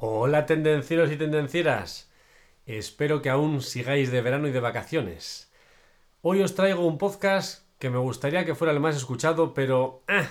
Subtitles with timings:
[0.00, 2.08] Hola tendencieros y tendencieras.
[2.66, 5.50] Espero que aún sigáis de verano y de vacaciones.
[6.22, 10.28] Hoy os traigo un podcast que me gustaría que fuera el más escuchado, pero eh,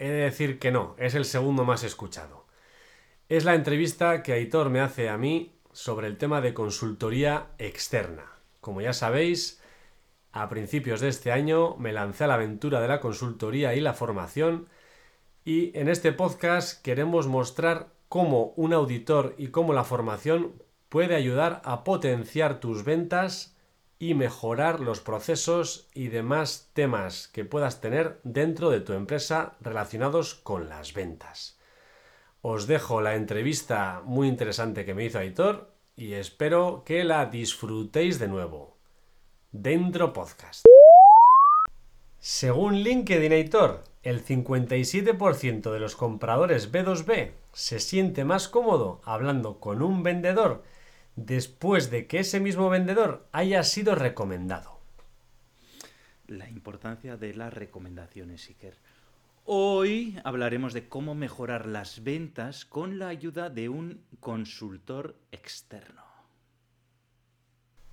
[0.00, 2.48] he de decir que no, es el segundo más escuchado.
[3.28, 8.32] Es la entrevista que Aitor me hace a mí sobre el tema de consultoría externa.
[8.60, 9.62] Como ya sabéis,
[10.32, 13.94] a principios de este año me lancé a la aventura de la consultoría y la
[13.94, 14.66] formación
[15.44, 21.60] y en este podcast queremos mostrar cómo un auditor y cómo la formación puede ayudar
[21.64, 23.56] a potenciar tus ventas
[23.98, 30.34] y mejorar los procesos y demás temas que puedas tener dentro de tu empresa relacionados
[30.34, 31.58] con las ventas.
[32.42, 38.18] Os dejo la entrevista muy interesante que me hizo Aitor y espero que la disfrutéis
[38.18, 38.76] de nuevo.
[39.52, 40.66] Dentro Podcast.
[42.18, 49.82] Según LinkedIn Editor, el 57% de los compradores B2B se siente más cómodo hablando con
[49.82, 50.62] un vendedor
[51.16, 54.78] después de que ese mismo vendedor haya sido recomendado.
[56.26, 58.76] La importancia de las recomendaciones, Iker.
[59.46, 66.03] Hoy hablaremos de cómo mejorar las ventas con la ayuda de un consultor externo.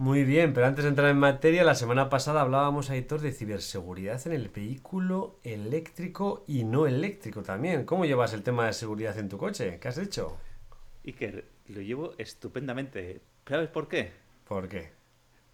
[0.02, 4.20] Muy bien, pero antes de entrar en materia, la semana pasada hablábamos, Aitor, de ciberseguridad
[4.26, 7.86] en el vehículo eléctrico y no eléctrico también.
[7.86, 9.78] ¿Cómo llevas el tema de seguridad en tu coche?
[9.80, 10.40] ¿Qué has hecho?
[11.06, 13.22] Iker, lo llevo estupendamente.
[13.48, 14.12] ¿Sabes por qué?
[14.46, 14.90] ¿Por qué?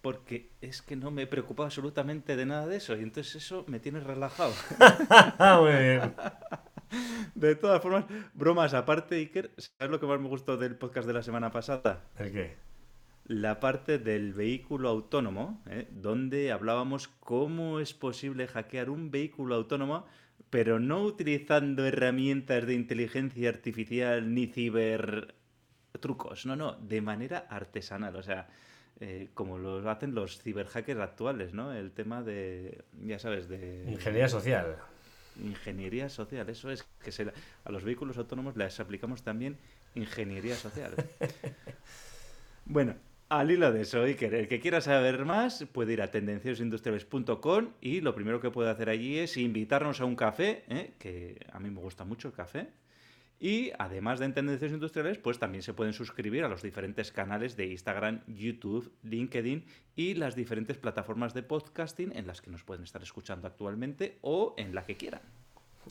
[0.00, 3.80] Porque es que no me preocupa absolutamente de nada de eso y entonces eso me
[3.80, 4.54] tiene relajado.
[5.60, 6.14] Muy bien.
[7.34, 11.12] De todas formas, bromas aparte, Iker, ¿sabes lo que más me gustó del podcast de
[11.12, 12.00] la semana pasada?
[12.18, 12.67] ¿El qué?
[13.28, 15.86] La parte del vehículo autónomo, ¿eh?
[15.90, 20.06] donde hablábamos cómo es posible hackear un vehículo autónomo,
[20.48, 25.34] pero no utilizando herramientas de inteligencia artificial ni ciber
[26.00, 28.48] trucos, no, no, de manera artesanal, o sea,
[28.98, 31.74] eh, como lo hacen los ciberhackers actuales, ¿no?
[31.74, 33.84] El tema de, ya sabes, de...
[33.90, 34.76] Ingeniería social.
[35.44, 37.30] Ingeniería social, eso es, que se,
[37.64, 39.58] a los vehículos autónomos les aplicamos también
[39.94, 40.94] ingeniería social.
[42.64, 42.94] bueno,
[43.28, 48.00] al hilo de eso, Iker, el que quiera saber más puede ir a tendenciosindustriales.com y
[48.00, 50.94] lo primero que puede hacer allí es invitarnos a un café, ¿eh?
[50.98, 52.68] que a mí me gusta mucho el café.
[53.40, 57.56] Y además de en Tendencias Industriales, pues también se pueden suscribir a los diferentes canales
[57.56, 62.82] de Instagram, YouTube, LinkedIn y las diferentes plataformas de podcasting en las que nos pueden
[62.82, 65.22] estar escuchando actualmente o en la que quieran.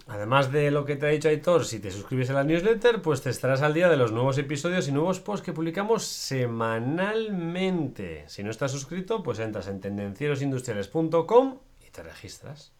[0.08, 3.22] Además de lo que te ha dicho Aitor, si te suscribes a la newsletter, pues
[3.22, 8.26] te estarás al día de los nuevos episodios y nuevos posts que publicamos semanalmente.
[8.28, 12.72] Si no estás suscrito, pues entras en tendencierosindustriales.com y te registras.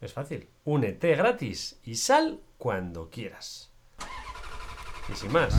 [0.00, 0.48] Es fácil.
[0.64, 3.70] Únete gratis y sal cuando quieras.
[5.12, 5.54] Y sin más,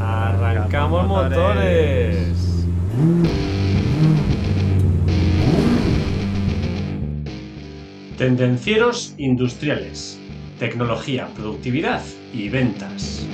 [0.00, 2.66] arrancamos motores.
[8.18, 10.18] Tendencieros industriales.
[10.58, 13.24] Tecnología, productividad y ventas.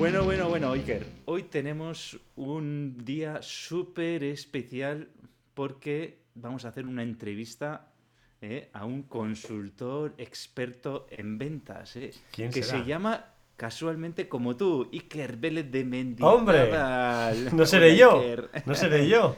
[0.00, 1.06] Bueno, bueno, bueno, Iker.
[1.26, 5.10] Hoy tenemos un día súper especial
[5.54, 7.92] porque vamos a hacer una entrevista
[8.40, 12.82] eh, a un consultor experto en ventas eh, ¿Quién que será?
[12.82, 13.31] se llama
[13.62, 16.34] casualmente como tú, Iker Vélez de Mendizábal.
[16.34, 17.52] ¡Hombre!
[17.56, 18.20] No seré yo.
[18.66, 19.36] No seré yo.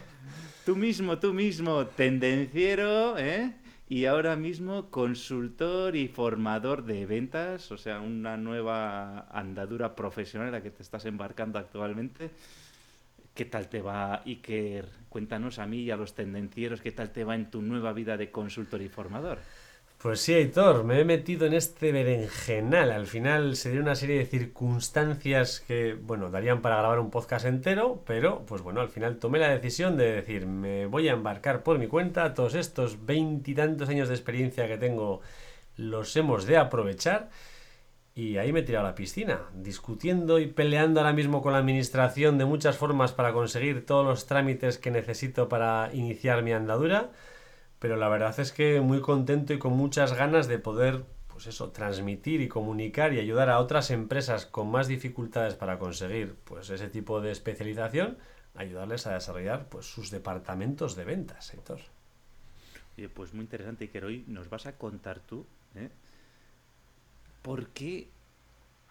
[0.64, 3.52] Tú mismo, tú mismo, tendenciero, ¿eh?
[3.86, 10.52] Y ahora mismo consultor y formador de ventas, o sea, una nueva andadura profesional en
[10.54, 12.30] la que te estás embarcando actualmente.
[13.34, 14.88] ¿Qué tal te va, Iker?
[15.10, 18.16] Cuéntanos a mí y a los tendencieros, ¿qué tal te va en tu nueva vida
[18.16, 19.38] de consultor y formador?
[20.04, 22.90] Pues sí, Aitor, me he metido en este berenjenal.
[22.90, 27.46] Al final se dio una serie de circunstancias que, bueno, darían para grabar un podcast
[27.46, 31.62] entero, pero, pues bueno, al final tomé la decisión de decir, me voy a embarcar
[31.62, 35.22] por mi cuenta, todos estos veintitantos años de experiencia que tengo
[35.78, 37.30] los hemos de aprovechar.
[38.14, 41.60] Y ahí me he tirado a la piscina, discutiendo y peleando ahora mismo con la
[41.60, 47.08] administración de muchas formas para conseguir todos los trámites que necesito para iniciar mi andadura.
[47.84, 51.70] Pero la verdad es que muy contento y con muchas ganas de poder, pues eso,
[51.70, 56.88] transmitir y comunicar y ayudar a otras empresas con más dificultades para conseguir, pues ese
[56.88, 58.16] tipo de especialización,
[58.54, 61.80] ayudarles a desarrollar, pues sus departamentos de ventas, Héctor.
[62.96, 64.06] Oye, pues muy interesante, Iker.
[64.06, 65.44] Hoy nos vas a contar tú,
[65.74, 65.90] ¿eh?
[67.42, 68.08] ¿Por qué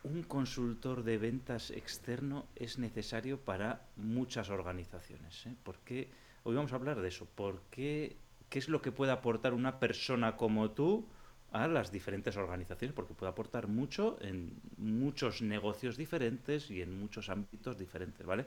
[0.03, 5.47] un consultor de ventas externo es necesario para muchas organizaciones?
[5.47, 5.55] ¿eh?
[5.63, 6.11] ¿Por qué?
[6.43, 7.25] Hoy vamos a hablar de eso.
[7.25, 8.17] ¿Por qué?
[8.53, 11.07] ¿Qué es lo que puede aportar una persona como tú
[11.53, 17.29] a las diferentes organizaciones, porque puede aportar mucho en muchos negocios diferentes y en muchos
[17.29, 18.45] ámbitos diferentes, ¿vale?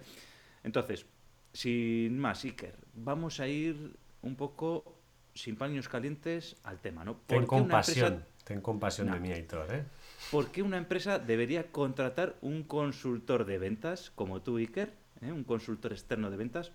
[0.62, 1.06] Entonces,
[1.52, 4.96] sin más, Iker, vamos a ir un poco
[5.34, 7.16] sin paños calientes al tema, ¿no?
[7.26, 9.86] Ten compasión, ten compasión de mí, Aitor, ¿eh?
[10.30, 14.92] ¿Por qué una empresa debería contratar un consultor de ventas como tú, Iker?
[15.20, 15.32] ¿eh?
[15.32, 16.70] Un consultor externo de ventas.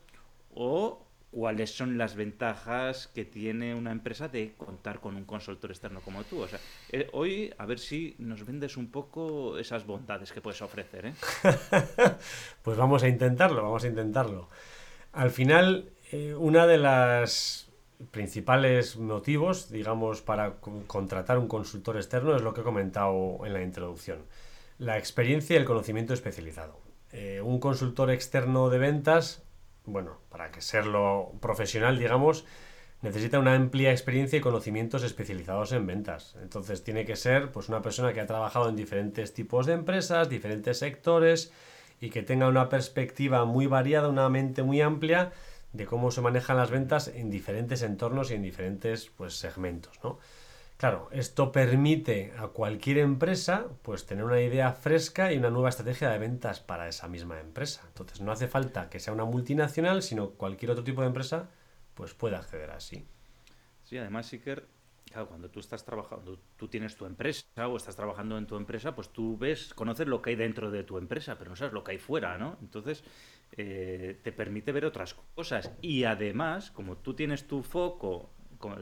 [0.53, 6.01] ¿O cuáles son las ventajas que tiene una empresa de contar con un consultor externo
[6.01, 6.41] como tú.
[6.41, 6.59] O sea,
[6.91, 11.07] eh, hoy a ver si nos vendes un poco esas bondades que puedes ofrecer.
[11.07, 11.13] ¿eh?
[12.61, 14.49] pues vamos a intentarlo, vamos a intentarlo.
[15.13, 17.69] Al final, eh, una de las
[18.11, 20.55] principales motivos, digamos, para
[20.87, 24.25] contratar un consultor externo es lo que he comentado en la introducción.
[24.79, 26.81] La experiencia y el conocimiento especializado.
[27.43, 29.43] un consultor externo de ventas
[29.85, 32.45] bueno, para que serlo profesional, digamos,
[33.01, 36.35] necesita una amplia experiencia y conocimientos especializados en ventas.
[36.41, 40.29] Entonces tiene que ser pues una persona que ha trabajado en diferentes tipos de empresas,
[40.29, 41.51] diferentes sectores
[41.99, 45.31] y que tenga una perspectiva muy variada, una mente muy amplia
[45.73, 50.19] de cómo se manejan las ventas en diferentes entornos y en diferentes pues, segmentos, ¿no?
[50.81, 56.09] Claro, esto permite a cualquier empresa pues tener una idea fresca y una nueva estrategia
[56.09, 57.83] de ventas para esa misma empresa.
[57.85, 61.51] Entonces no hace falta que sea una multinacional, sino cualquier otro tipo de empresa
[61.93, 63.05] pues puede acceder así.
[63.83, 64.65] Sí, además, Iker,
[65.05, 68.95] claro, cuando tú estás trabajando, tú tienes tu empresa o estás trabajando en tu empresa,
[68.95, 71.83] pues tú ves, conoces lo que hay dentro de tu empresa, pero no sabes lo
[71.83, 72.57] que hay fuera, ¿no?
[72.59, 73.03] Entonces
[73.51, 75.73] eh, te permite ver otras cosas.
[75.79, 78.31] Y además, como tú tienes tu foco,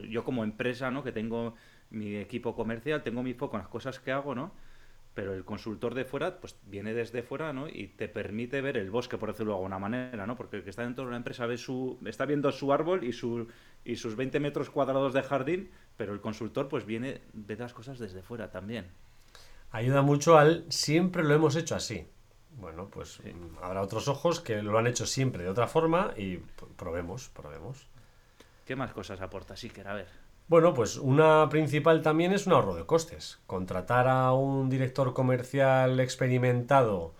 [0.08, 1.02] yo como empresa, ¿no?
[1.02, 1.54] Que tengo
[1.90, 4.52] mi equipo comercial, tengo mi foco en las cosas que hago, ¿no?
[5.14, 7.68] Pero el consultor de fuera, pues viene desde fuera, ¿no?
[7.68, 10.36] Y te permite ver el bosque, por decirlo de alguna manera, ¿no?
[10.36, 13.12] Porque el que está dentro de la empresa ve su, está viendo su árbol y,
[13.12, 13.48] su,
[13.84, 17.98] y sus 20 metros cuadrados de jardín, pero el consultor, pues viene, ve las cosas
[17.98, 18.86] desde fuera también.
[19.72, 22.06] Ayuda mucho al siempre lo hemos hecho así.
[22.58, 23.20] Bueno, pues
[23.62, 26.38] habrá otros ojos que lo han hecho siempre de otra forma y
[26.76, 27.86] probemos, probemos.
[28.66, 29.88] ¿Qué más cosas aporta Siker?
[29.88, 30.19] A ver.
[30.50, 33.38] Bueno, pues una principal también es un ahorro de costes.
[33.46, 37.14] Contratar a un director comercial experimentado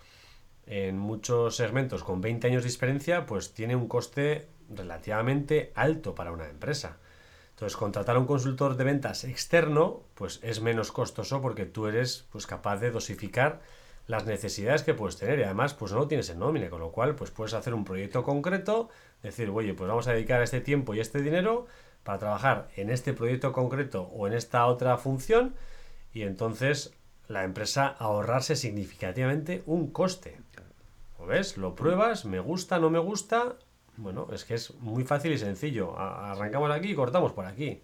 [0.65, 6.33] en muchos segmentos con 20 años de experiencia, pues tiene un coste relativamente alto para
[6.33, 6.97] una empresa.
[7.51, 12.25] Entonces, contratar a un consultor de ventas externo, pues es menos costoso porque tú eres
[12.33, 13.61] pues, capaz de dosificar
[14.07, 16.91] las necesidades que puedes tener y además pues no lo tienes en nómina, con lo
[16.91, 18.89] cual pues puedes hacer un proyecto concreto,
[19.23, 21.67] decir, oye, pues vamos a dedicar este tiempo y este dinero
[22.03, 25.53] para trabajar en este proyecto concreto o en esta otra función
[26.13, 26.93] y entonces
[27.27, 30.37] la empresa ahorrarse significativamente un coste.
[31.19, 31.57] ¿Lo ves?
[31.57, 33.55] Lo pruebas, me gusta, no me gusta.
[33.97, 35.97] Bueno, es que es muy fácil y sencillo.
[35.97, 37.81] Arrancamos aquí y cortamos por aquí.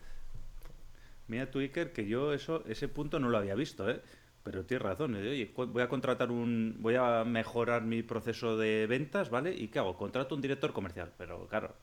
[1.28, 4.02] Mira tú, Iker, que yo eso, ese punto no lo había visto, ¿eh?
[4.44, 5.16] Pero tienes razón.
[5.16, 5.30] ¿eh?
[5.30, 6.78] Oye, voy a contratar un.
[6.80, 9.54] Voy a mejorar mi proceso de ventas, ¿vale?
[9.54, 9.98] ¿Y qué hago?
[9.98, 11.12] Contrato un director comercial.
[11.18, 11.76] Pero claro,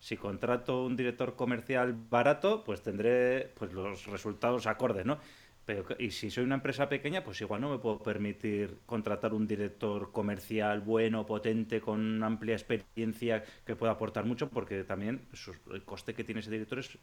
[0.00, 5.18] si contrato un director comercial barato, pues tendré pues los resultados acordes, ¿no?
[5.70, 9.46] Pero, y si soy una empresa pequeña, pues igual no me puedo permitir contratar un
[9.46, 15.28] director comercial bueno, potente, con amplia experiencia que pueda aportar mucho, porque también
[15.72, 16.98] el coste que tiene ese director es,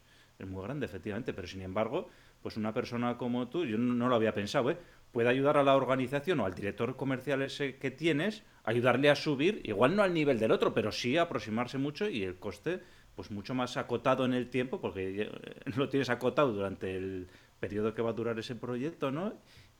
[0.46, 1.32] muy grande, efectivamente.
[1.32, 2.10] Pero sin embargo,
[2.42, 4.76] pues una persona como tú, yo no, lo había pensado, ¿eh?
[5.12, 9.62] puede ayudar a la organización o al director comercial ese que tienes, ayudarle a subir,
[9.64, 12.80] igual no al nivel del otro, pero sí aproximarse mucho y el coste
[13.14, 15.28] pues mucho más acotado en el tiempo, porque
[15.76, 17.28] lo tienes acotado durante el
[17.60, 19.34] periodo que va a durar ese proyecto, ¿no?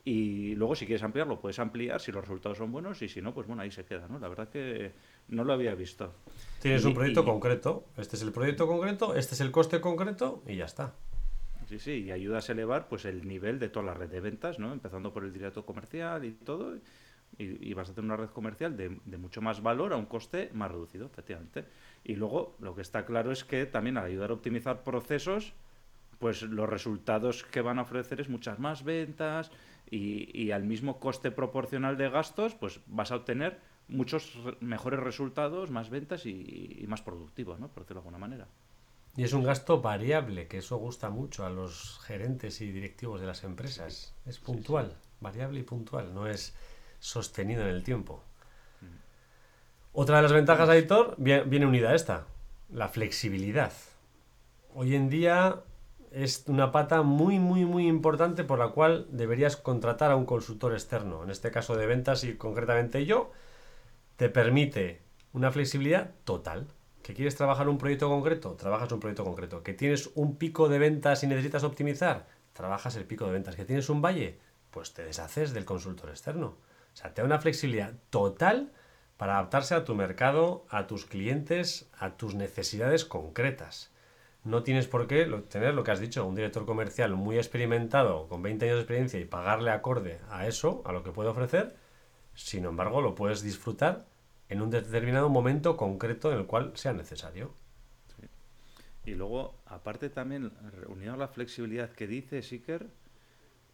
[0.05, 3.33] Y luego si quieres ampliarlo, puedes ampliar si los resultados son buenos y si no,
[3.33, 4.17] pues bueno, ahí se queda, ¿no?
[4.19, 4.93] La verdad que
[5.27, 6.13] no lo había visto.
[6.61, 10.55] Tienes un proyecto concreto, este es el proyecto concreto, este es el coste concreto y
[10.55, 10.93] ya está.
[11.67, 14.57] Sí, sí, y ayudas a elevar pues el nivel de toda la red de ventas,
[14.57, 14.73] ¿no?
[14.73, 16.75] Empezando por el directo comercial y todo,
[17.37, 20.71] y, vas a tener una red comercial de, mucho más valor a un coste más
[20.71, 21.65] reducido, efectivamente.
[22.03, 25.53] Y luego lo que está claro es que también al ayudar a optimizar procesos,
[26.19, 29.51] pues los resultados que van a ofrecer es muchas más ventas
[29.89, 35.89] y, al mismo coste proporcional de gastos, pues vas a obtener muchos mejores resultados, más
[35.89, 37.69] ventas y, y más productivos, ¿no?
[37.69, 38.47] Por decirlo de alguna manera.
[39.15, 43.27] Y es un gasto variable, que eso gusta mucho a los gerentes y directivos de
[43.27, 44.13] las empresas.
[44.25, 46.53] Es puntual, variable y puntual, no es
[46.99, 48.23] sostenido en el tiempo.
[48.81, 48.85] Mm.
[49.93, 52.27] Otra de las ventajas, Aitor, viene unida a esta,
[52.71, 53.73] la flexibilidad.
[54.75, 55.63] Hoy en día
[56.11, 60.73] es una pata muy, muy, muy importante por la cual deberías contratar a un consultor
[60.73, 61.23] externo.
[61.23, 63.31] En este caso de ventas y concretamente yo,
[64.15, 65.01] te permite
[65.33, 66.67] una flexibilidad total
[67.03, 70.79] que quieres trabajar un proyecto concreto, trabajas un proyecto concreto, que tienes un pico de
[70.79, 73.55] ventas y necesitas optimizar, trabajas el pico de ventas.
[73.55, 74.39] ¿Que tienes un valle?
[74.71, 76.57] Pues te deshaces del consultor externo.
[76.93, 78.71] O sea, te da una flexibilidad total
[79.17, 83.91] para adaptarse a tu mercado, a tus clientes, a tus necesidades concretas.
[84.49, 88.41] No tienes por qué tener lo que has dicho, un director comercial muy experimentado, con
[88.41, 91.75] 20 años de experiencia y pagarle acorde a eso, a lo que puede ofrecer.
[92.33, 94.07] Sin embargo, lo puedes disfrutar
[94.49, 97.53] en un determinado momento concreto en el cual sea necesario.
[99.05, 100.51] Y luego, aparte también,
[100.87, 102.87] unido a la flexibilidad que dice Siker,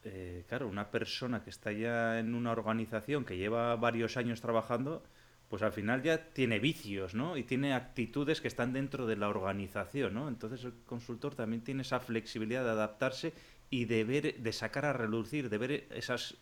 [0.03, 5.03] eh, claro, una persona que está ya en una organización que lleva varios años trabajando,
[5.49, 7.37] pues al final ya tiene vicios, ¿no?
[7.37, 10.27] Y tiene actitudes que están dentro de la organización, ¿no?
[10.27, 13.33] Entonces el consultor también tiene esa flexibilidad de adaptarse
[13.69, 16.37] y de ver, de sacar a relucir, de ver esas,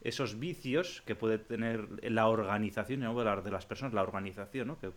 [0.00, 4.02] esos vicios que puede tener la organización, no voy a hablar de las personas, la
[4.02, 4.78] organización, ¿no?
[4.78, 4.90] Que,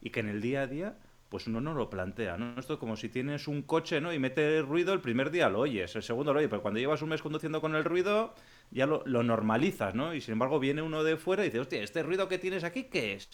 [0.00, 0.96] y que en el día a día
[1.32, 2.60] pues uno no lo plantea, ¿no?
[2.60, 4.12] Esto es como si tienes un coche, ¿no?
[4.12, 7.00] Y mete ruido, el primer día lo oyes, el segundo lo oyes, pero cuando llevas
[7.00, 8.34] un mes conduciendo con el ruido,
[8.70, 10.12] ya lo, normalizas, ¿no?
[10.12, 12.84] Y sin embargo viene uno de fuera y dice, hostia, ¿este ruido que tienes aquí
[12.84, 13.30] qué es?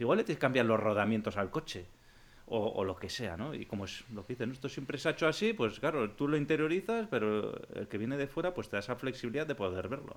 [0.00, 1.86] Igual le tienes que cambiar los rodamientos al coche.
[2.46, 3.54] O, lo que sea, ¿no?
[3.54, 6.26] Y como es lo que dicen, esto siempre se ha hecho así, pues claro, tú
[6.26, 9.86] lo interiorizas, pero el que viene de fuera, pues te da esa flexibilidad de poder
[9.88, 10.16] verlo.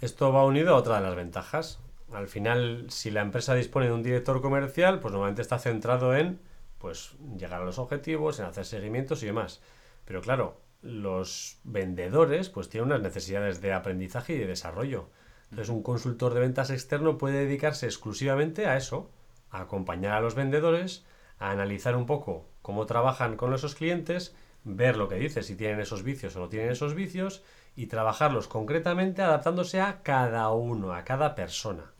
[0.00, 1.80] Esto va unido a otra de las ventajas,
[2.12, 6.40] al final, si la empresa dispone de un director comercial, pues normalmente está centrado en
[6.78, 9.62] pues llegar a los objetivos, en hacer seguimientos y demás.
[10.04, 15.08] Pero claro, los vendedores pues tienen unas necesidades de aprendizaje y de desarrollo.
[15.44, 19.10] Entonces, un consultor de ventas externo puede dedicarse exclusivamente a eso,
[19.50, 21.06] a acompañar a los vendedores,
[21.38, 24.34] a analizar un poco cómo trabajan con esos clientes,
[24.64, 27.42] ver lo que dice, si tienen esos vicios o no tienen esos vicios,
[27.76, 31.93] y trabajarlos concretamente adaptándose a cada uno, a cada persona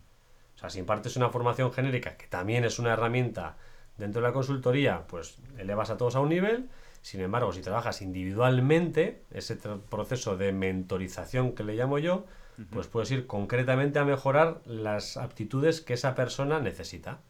[0.71, 3.56] si impartes una formación genérica, que también es una herramienta
[3.99, 6.68] dentro de la consultoría, pues elevas a todos a un nivel.
[7.02, 12.25] Sin embargo, si trabajas individualmente, ese proceso de mentorización que le llamo yo,
[12.71, 17.21] pues puedes ir concretamente a mejorar las aptitudes que esa persona necesita.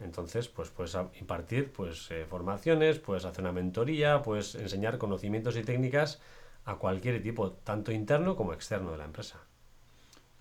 [0.00, 5.62] Entonces, pues puedes impartir pues, eh, formaciones, puedes hacer una mentoría, puedes enseñar conocimientos y
[5.62, 6.20] técnicas
[6.64, 9.40] a cualquier tipo, tanto interno como externo de la empresa.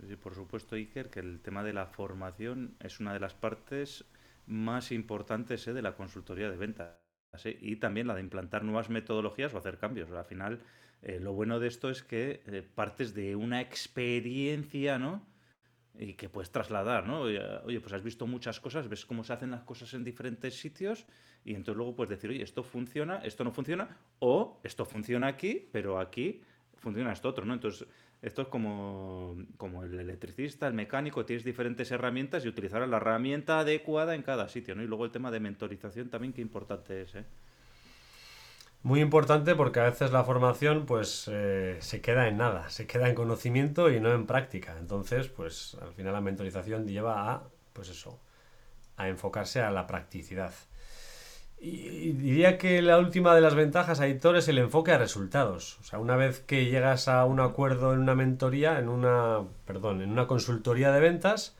[0.07, 4.05] Sí, por supuesto, Iker, que el tema de la formación es una de las partes
[4.45, 5.73] más importantes ¿eh?
[5.73, 6.95] de la consultoría de ventas.
[7.43, 7.57] ¿eh?
[7.61, 10.09] Y también la de implantar nuevas metodologías o hacer cambios.
[10.11, 10.61] Al final,
[11.01, 12.41] eh, lo bueno de esto es que
[12.75, 15.27] partes de una experiencia, ¿no?
[15.97, 17.21] Y que puedes trasladar, ¿no?
[17.21, 21.05] Oye, pues has visto muchas cosas, ves cómo se hacen las cosas en diferentes sitios
[21.43, 25.67] y entonces luego puedes decir, oye, esto funciona, esto no funciona, o esto funciona aquí,
[25.73, 26.41] pero aquí
[26.77, 27.53] funciona esto otro, ¿no?
[27.53, 27.85] Entonces,
[28.21, 33.59] esto es como, como el electricista, el mecánico, tienes diferentes herramientas y utilizar la herramienta
[33.59, 34.83] adecuada en cada sitio, ¿no?
[34.83, 37.25] Y luego el tema de mentorización también, qué importante es, ¿eh?
[38.81, 43.09] Muy importante porque a veces la formación pues eh, se queda en nada, se queda
[43.09, 44.77] en conocimiento y no en práctica.
[44.79, 48.21] Entonces, pues al final la mentorización lleva a, pues eso,
[48.95, 50.53] a enfocarse a la practicidad.
[51.61, 55.77] Y diría que la última de las ventajas, Aitor, es el enfoque a resultados.
[55.81, 60.01] O sea, una vez que llegas a un acuerdo en una mentoría, en una, perdón,
[60.01, 61.57] en una consultoría de ventas,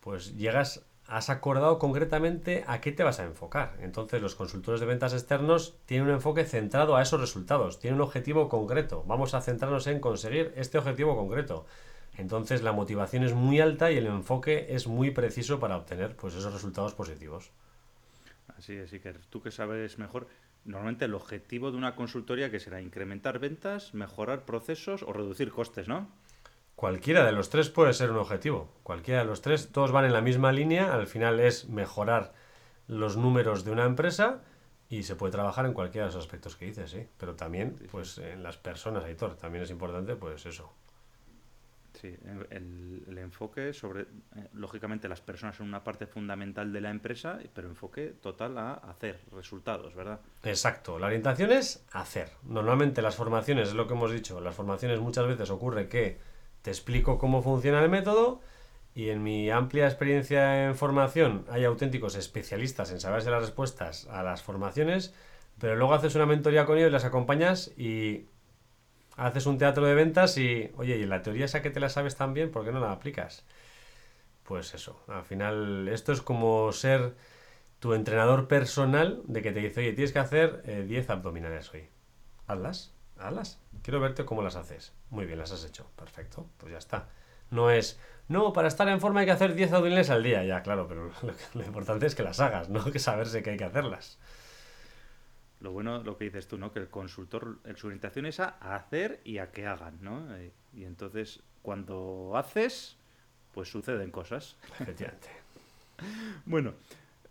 [0.00, 3.76] pues llegas, has acordado concretamente a qué te vas a enfocar.
[3.80, 8.06] Entonces, los consultores de ventas externos tienen un enfoque centrado a esos resultados, tienen un
[8.06, 9.04] objetivo concreto.
[9.06, 11.64] Vamos a centrarnos en conseguir este objetivo concreto.
[12.18, 16.34] Entonces, la motivación es muy alta y el enfoque es muy preciso para obtener pues,
[16.34, 17.52] esos resultados positivos.
[18.56, 20.28] Así que tú que sabes mejor,
[20.64, 25.88] normalmente el objetivo de una consultoría que será incrementar ventas, mejorar procesos o reducir costes,
[25.88, 26.08] ¿no?
[26.76, 28.72] Cualquiera de los tres puede ser un objetivo.
[28.82, 30.94] Cualquiera de los tres, todos van en la misma línea.
[30.94, 32.32] Al final es mejorar
[32.86, 34.42] los números de una empresa
[34.88, 37.06] y se puede trabajar en cualquiera de esos aspectos que dices, ¿sí?
[37.18, 40.72] Pero también, pues en las personas, Aitor, también es importante, pues eso,
[42.00, 42.16] Sí,
[42.48, 47.68] el, enfoque sobre, eh, lógicamente las personas son una parte fundamental de la empresa, pero
[47.68, 50.20] enfoque total a hacer resultados, ¿verdad?
[50.42, 52.30] Exacto, la orientación es hacer.
[52.42, 56.16] Normalmente las formaciones, es lo que hemos dicho, las formaciones muchas veces ocurre que
[56.62, 58.40] te explico cómo funciona el método
[58.94, 64.22] y en mi amplia experiencia en formación hay auténticos especialistas en saberse las respuestas a
[64.22, 65.12] las formaciones,
[65.58, 68.29] pero luego haces una mentoría con ellos, las acompañas y
[69.16, 72.16] haces un teatro de ventas y, oye, y la teoría esa que te la sabes
[72.16, 73.44] tan bien, ¿por qué no la aplicas?
[74.44, 77.14] Pues eso, al final esto es como ser
[77.78, 81.88] tu entrenador personal de que te dice, oye, tienes que hacer 10 eh, abdominales hoy.
[82.46, 83.60] Hazlas, hazlas.
[83.82, 84.92] Quiero verte cómo las haces.
[85.10, 85.90] Muy bien, las has hecho.
[85.96, 87.08] Perfecto, pues ya está.
[87.50, 87.98] No es,
[88.28, 90.44] no, para estar en forma hay que hacer 10 abdominales al día.
[90.44, 93.56] Ya, claro, pero lo, lo importante es que las hagas, no que saberse que hay
[93.56, 94.18] que hacerlas.
[95.60, 96.72] Lo bueno, lo que dices tú, ¿no?
[96.72, 100.34] Que el consultor, su orientación es a hacer y a que hagan, ¿no?
[100.36, 102.96] Eh, y entonces, cuando haces,
[103.52, 104.56] pues suceden cosas.
[104.78, 105.28] Efectivamente.
[106.46, 106.74] bueno,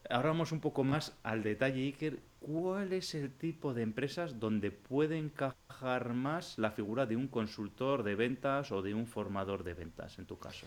[0.09, 2.19] ahora vamos un poco más al detalle, Iker.
[2.39, 8.03] ¿Cuál es el tipo de empresas donde puede encajar más la figura de un consultor
[8.03, 10.65] de ventas o de un formador de ventas, en tu caso?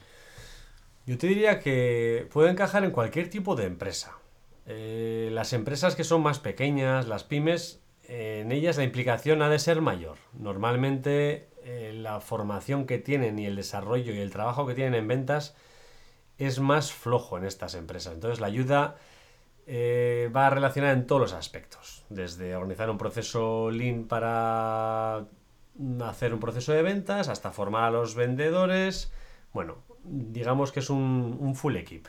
[1.06, 4.16] Yo te diría que puede encajar en cualquier tipo de empresa.
[4.66, 9.58] Eh, las empresas que son más pequeñas, las pymes, en ellas la implicación ha de
[9.58, 10.18] ser mayor.
[10.32, 15.08] Normalmente eh, la formación que tienen y el desarrollo y el trabajo que tienen en
[15.08, 15.54] ventas
[16.38, 18.14] es más flojo en estas empresas.
[18.14, 18.96] Entonces la ayuda
[19.66, 25.26] eh, va relacionada en todos los aspectos, desde organizar un proceso lean para
[26.04, 29.12] hacer un proceso de ventas hasta formar a los vendedores.
[29.52, 32.06] Bueno, digamos que es un, un full equip.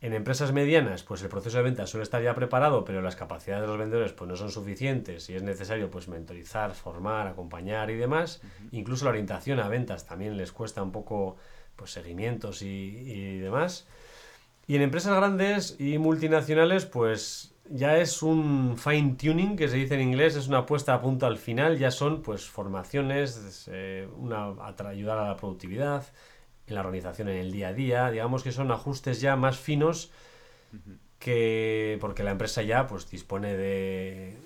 [0.00, 3.62] En empresas medianas, pues el proceso de ventas suele estar ya preparado, pero las capacidades
[3.62, 7.96] de los vendedores pues no son suficientes y es necesario pues mentorizar, formar, acompañar y
[7.96, 8.40] demás.
[8.70, 11.36] Incluso la orientación a ventas también les cuesta un poco
[11.74, 13.86] pues seguimientos y, y demás.
[14.68, 19.94] Y en empresas grandes y multinacionales, pues ya es un fine tuning que se dice
[19.94, 24.54] en inglés, es una puesta a punto al final, ya son pues formaciones, eh, una
[24.86, 26.04] ayudar a la productividad,
[26.68, 28.10] en la organización en el día a día.
[28.10, 30.10] Digamos que son ajustes ya más finos
[31.18, 34.36] que porque la empresa ya pues dispone de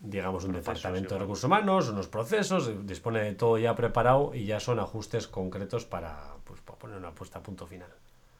[0.00, 4.58] digamos un departamento de recursos humanos, unos procesos, dispone de todo ya preparado y ya
[4.58, 7.90] son ajustes concretos para, pues, para poner una puesta a punto final.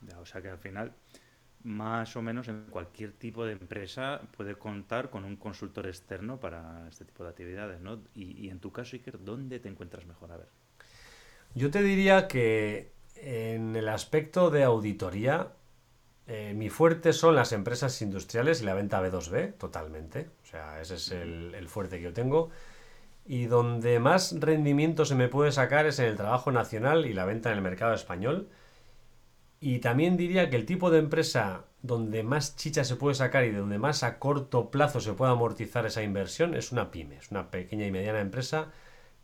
[0.08, 0.92] Ya, o sea que al final
[1.64, 6.88] más o menos en cualquier tipo de empresa puede contar con un consultor externo para
[6.88, 8.00] este tipo de actividades, ¿no?
[8.14, 10.32] Y, y en tu caso, Iker, ¿dónde te encuentras mejor?
[10.32, 10.48] A ver.
[11.54, 12.90] Yo te diría que
[13.22, 15.52] en el aspecto de auditoría,
[16.26, 20.28] eh, mi fuerte son las empresas industriales y la venta B2B, totalmente.
[20.42, 22.50] O sea, ese es el, fuerte que yo tengo.
[23.24, 27.24] Y donde más rendimiento se me puede sacar es en el trabajo nacional y la
[27.24, 28.48] venta en el mercado español.
[29.60, 33.52] Y también diría que el tipo de empresa donde más chicha se puede sacar y
[33.52, 37.50] donde más a corto plazo se puede amortizar esa inversión es una pyme, es una
[37.50, 38.72] pequeña y mediana empresa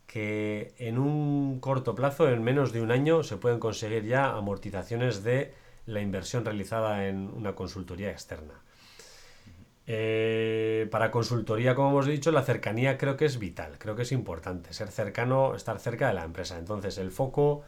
[0.09, 5.23] que en un corto plazo, en menos de un año, se pueden conseguir ya amortizaciones
[5.23, 5.53] de
[5.85, 8.55] la inversión realizada en una consultoría externa.
[9.85, 14.11] Eh, para consultoría, como hemos dicho, la cercanía creo que es vital, creo que es
[14.11, 16.57] importante, ser cercano, estar cerca de la empresa.
[16.57, 17.61] Entonces, el foco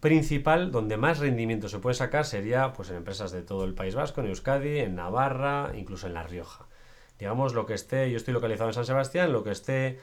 [0.00, 3.94] principal donde más rendimiento se puede sacar sería pues, en empresas de todo el País
[3.94, 6.66] Vasco, en Euskadi, en Navarra, incluso en La Rioja.
[7.20, 10.00] Digamos, lo que esté, yo estoy localizado en San Sebastián, lo que esté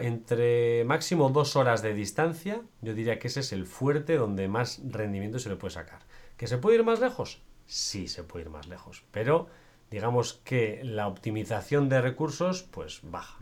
[0.00, 4.80] entre máximo dos horas de distancia, yo diría que ese es el fuerte donde más
[4.84, 6.00] rendimiento se le puede sacar.
[6.36, 7.42] ¿Que se puede ir más lejos?
[7.66, 9.48] Sí, se puede ir más lejos, pero
[9.90, 13.38] digamos que la optimización de recursos pues baja.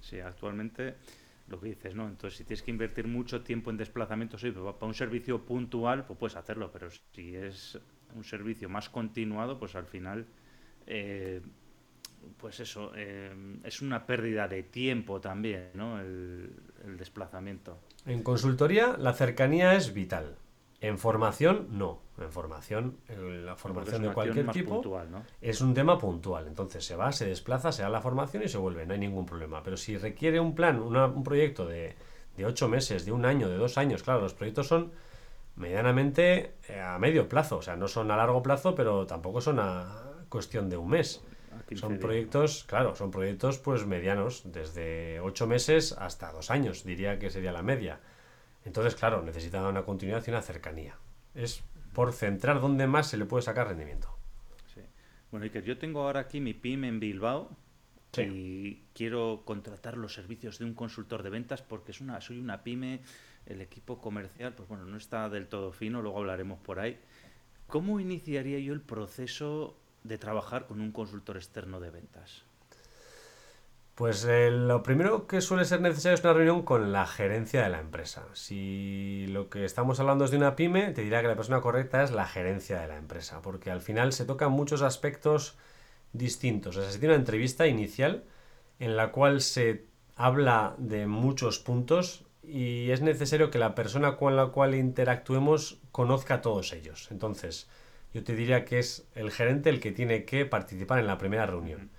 [0.00, 0.94] Sí, actualmente
[1.48, 2.06] lo que dices, ¿no?
[2.06, 6.04] Entonces, si tienes que invertir mucho tiempo en desplazamiento, sí, pero para un servicio puntual,
[6.06, 7.78] pues puedes hacerlo, pero si es
[8.14, 10.26] un servicio más continuado, pues al final
[10.86, 11.42] eh,
[12.36, 16.00] pues eso, em, es una pérdida de tiempo también, ¿no?
[16.00, 16.50] El,
[16.98, 17.78] desplazamiento.
[18.06, 20.34] En consultoría la cercanía es vital.
[20.80, 22.00] En formación, no.
[22.18, 24.82] En formación, la formación de cualquier tipo
[25.40, 26.48] es un tema puntual.
[26.48, 29.26] Entonces se va, se desplaza, se da la formación y se vuelve, no hay ningún
[29.26, 29.62] problema.
[29.62, 31.94] Pero si requiere un plan, un proyecto de,
[32.36, 34.90] de ocho meses, de un año, de dos años, claro, los proyectos son
[35.56, 37.58] medianamente eh, a medio plazo.
[37.58, 41.22] O sea, no son a largo plazo, pero tampoco son a cuestión de un mes.
[41.74, 47.30] Son proyectos, claro, son proyectos pues medianos, desde ocho meses hasta dos años, diría que
[47.30, 48.00] sería la media.
[48.64, 50.96] Entonces, claro, necesita una continuidad y una cercanía.
[51.34, 54.08] Es por centrar dónde más se le puede sacar rendimiento.
[54.74, 54.80] Sí.
[55.30, 57.50] Bueno, que yo tengo ahora aquí mi PYME en Bilbao
[58.18, 62.62] y quiero contratar los servicios de un consultor de ventas porque es una, soy una
[62.62, 63.00] pyme,
[63.46, 66.98] el equipo comercial, pues bueno, no está del todo fino, luego hablaremos por ahí.
[67.66, 72.44] ¿Cómo iniciaría yo el proceso de trabajar con un consultor externo de ventas?
[73.94, 77.68] Pues eh, lo primero que suele ser necesario es una reunión con la gerencia de
[77.68, 78.24] la empresa.
[78.32, 82.02] Si lo que estamos hablando es de una pyme, te dirá que la persona correcta
[82.02, 85.58] es la gerencia de la empresa, porque al final se tocan muchos aspectos
[86.14, 86.76] distintos.
[86.76, 88.24] O sea, se tiene una entrevista inicial
[88.78, 89.84] en la cual se
[90.16, 96.40] habla de muchos puntos y es necesario que la persona con la cual interactuemos conozca
[96.40, 97.08] todos ellos.
[97.10, 97.68] Entonces,
[98.12, 101.46] yo te diría que es el gerente el que tiene que participar en la primera
[101.46, 101.90] reunión.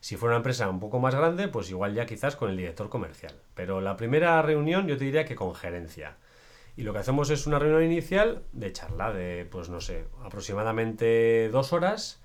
[0.00, 2.88] Si fuera una empresa un poco más grande, pues igual ya quizás con el director
[2.88, 3.34] comercial.
[3.54, 6.16] Pero la primera reunión yo te diría que con gerencia.
[6.76, 11.48] Y lo que hacemos es una reunión inicial de charla de, pues no sé, aproximadamente
[11.50, 12.20] dos horas,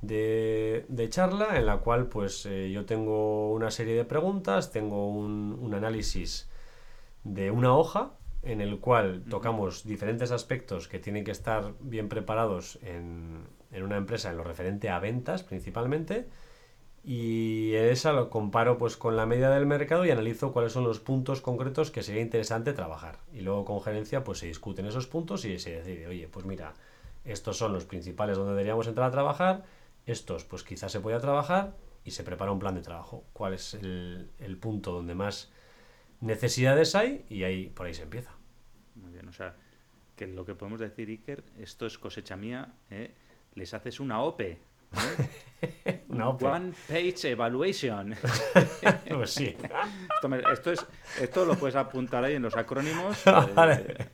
[0.00, 5.08] de, de charla en la cual pues eh, yo tengo una serie de preguntas, tengo
[5.08, 6.48] un, un análisis
[7.24, 8.12] de una hoja
[8.46, 13.96] en el cual tocamos diferentes aspectos que tienen que estar bien preparados en, en una
[13.96, 16.26] empresa en lo referente a ventas principalmente
[17.08, 20.98] y esa lo comparo pues con la media del mercado y analizo cuáles son los
[20.98, 23.20] puntos concretos que sería interesante trabajar.
[23.32, 26.74] Y luego con gerencia pues se discuten esos puntos y se decide, oye, pues mira,
[27.24, 29.64] estos son los principales donde deberíamos entrar a trabajar,
[30.04, 33.22] estos pues quizás se pueda trabajar y se prepara un plan de trabajo.
[33.32, 35.52] ¿Cuál es el, el punto donde más
[36.20, 37.24] necesidades hay?
[37.28, 38.35] Y ahí por ahí se empieza.
[38.96, 39.54] Muy bien, o sea,
[40.16, 43.12] que lo que podemos decir, Iker, esto es cosecha mía, ¿eh?
[43.54, 44.50] les haces una OPE.
[44.52, 44.58] ¿eh?
[46.08, 46.44] Una OPE.
[46.46, 48.14] One Page Evaluation.
[49.08, 49.56] Pues sí.
[50.14, 50.86] Esto, me- esto es,
[51.20, 53.22] esto lo puedes apuntar ahí en los acrónimos.
[53.54, 53.84] Vale.
[53.88, 54.08] eh,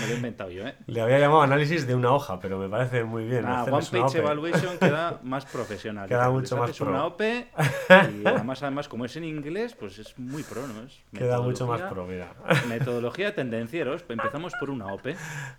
[0.00, 0.74] me lo he inventado yo, ¿eh?
[0.86, 3.44] Le había llamado análisis de una hoja, pero me parece muy bien.
[3.46, 4.18] Ah, One Page OPE.
[4.18, 6.08] Evaluation queda más profesional.
[6.08, 6.90] Queda mucho más pro.
[6.90, 7.48] una OPE
[7.90, 10.82] y además, además, como es en inglés, pues es muy pro, ¿no?
[10.82, 12.34] Es Queda mucho más pro, mira.
[12.68, 14.04] Metodología tendencieros.
[14.08, 15.16] Empezamos por una OPE.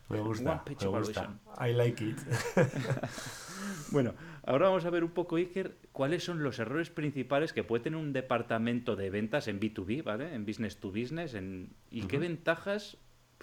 [0.09, 1.21] Me gusta, One Page me gusta.
[1.21, 1.39] Evaluation.
[1.59, 2.17] I like it.
[3.89, 4.13] Bueno,
[4.45, 7.99] ahora vamos a ver un poco, Iker, cuáles son los errores principales que puede tener
[7.99, 10.33] un departamento de ventas en B2B, ¿vale?
[10.33, 12.97] En business to business, en, y qué ventajas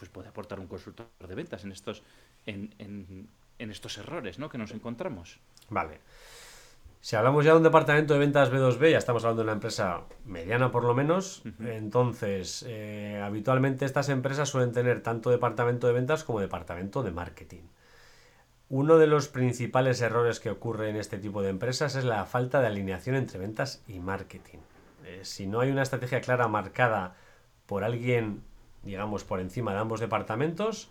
[0.08, 2.02] pues, puede aportar un consultor de ventas en estos,
[2.46, 4.48] en, en- en estos errores ¿no?
[4.48, 5.38] que nos encontramos.
[5.70, 6.00] Vale.
[7.00, 10.02] Si hablamos ya de un departamento de ventas B2B, ya estamos hablando de una empresa
[10.24, 11.42] mediana por lo menos.
[11.60, 17.62] Entonces, eh, habitualmente estas empresas suelen tener tanto departamento de ventas como departamento de marketing.
[18.70, 22.60] Uno de los principales errores que ocurre en este tipo de empresas es la falta
[22.62, 24.58] de alineación entre ventas y marketing.
[25.04, 27.14] Eh, si no hay una estrategia clara marcada
[27.66, 28.42] por alguien,
[28.84, 30.90] digamos, por encima de ambos departamentos,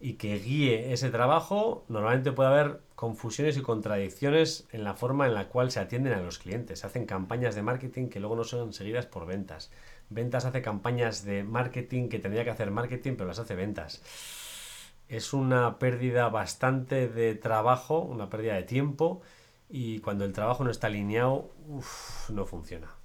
[0.00, 5.34] y que guíe ese trabajo, normalmente puede haber confusiones y contradicciones en la forma en
[5.34, 6.80] la cual se atienden a los clientes.
[6.80, 9.70] Se hacen campañas de marketing que luego no son seguidas por ventas.
[10.08, 14.02] Ventas hace campañas de marketing que tendría que hacer marketing, pero las hace ventas.
[15.08, 19.20] Es una pérdida bastante de trabajo, una pérdida de tiempo,
[19.68, 21.50] y cuando el trabajo no está alineado,
[22.30, 22.99] no funciona.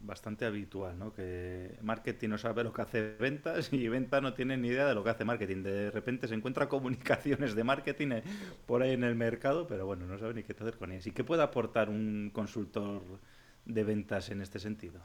[0.00, 1.12] Bastante habitual, ¿no?
[1.12, 4.94] Que marketing no sabe lo que hace ventas y venta no tiene ni idea de
[4.94, 5.62] lo que hace marketing.
[5.62, 8.22] De repente se encuentra comunicaciones de marketing eh,
[8.66, 11.06] por ahí en el mercado, pero bueno, no sabe ni qué hacer con ellas.
[11.06, 13.02] ¿Y qué puede aportar un consultor
[13.64, 15.00] de ventas en este sentido?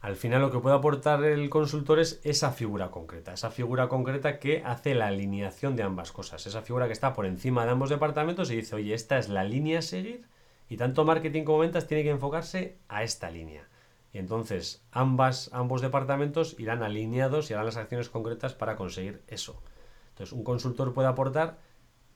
[0.00, 4.38] Al final lo que puede aportar el consultor es esa figura concreta, esa figura concreta
[4.38, 7.90] que hace la alineación de ambas cosas, esa figura que está por encima de ambos
[7.90, 10.26] departamentos y dice, oye, esta es la línea a seguir
[10.70, 13.68] y tanto marketing como ventas tiene que enfocarse a esta línea.
[14.12, 19.62] Y entonces ambas, ambos departamentos irán alineados y harán las acciones concretas para conseguir eso.
[20.10, 21.58] Entonces un consultor puede aportar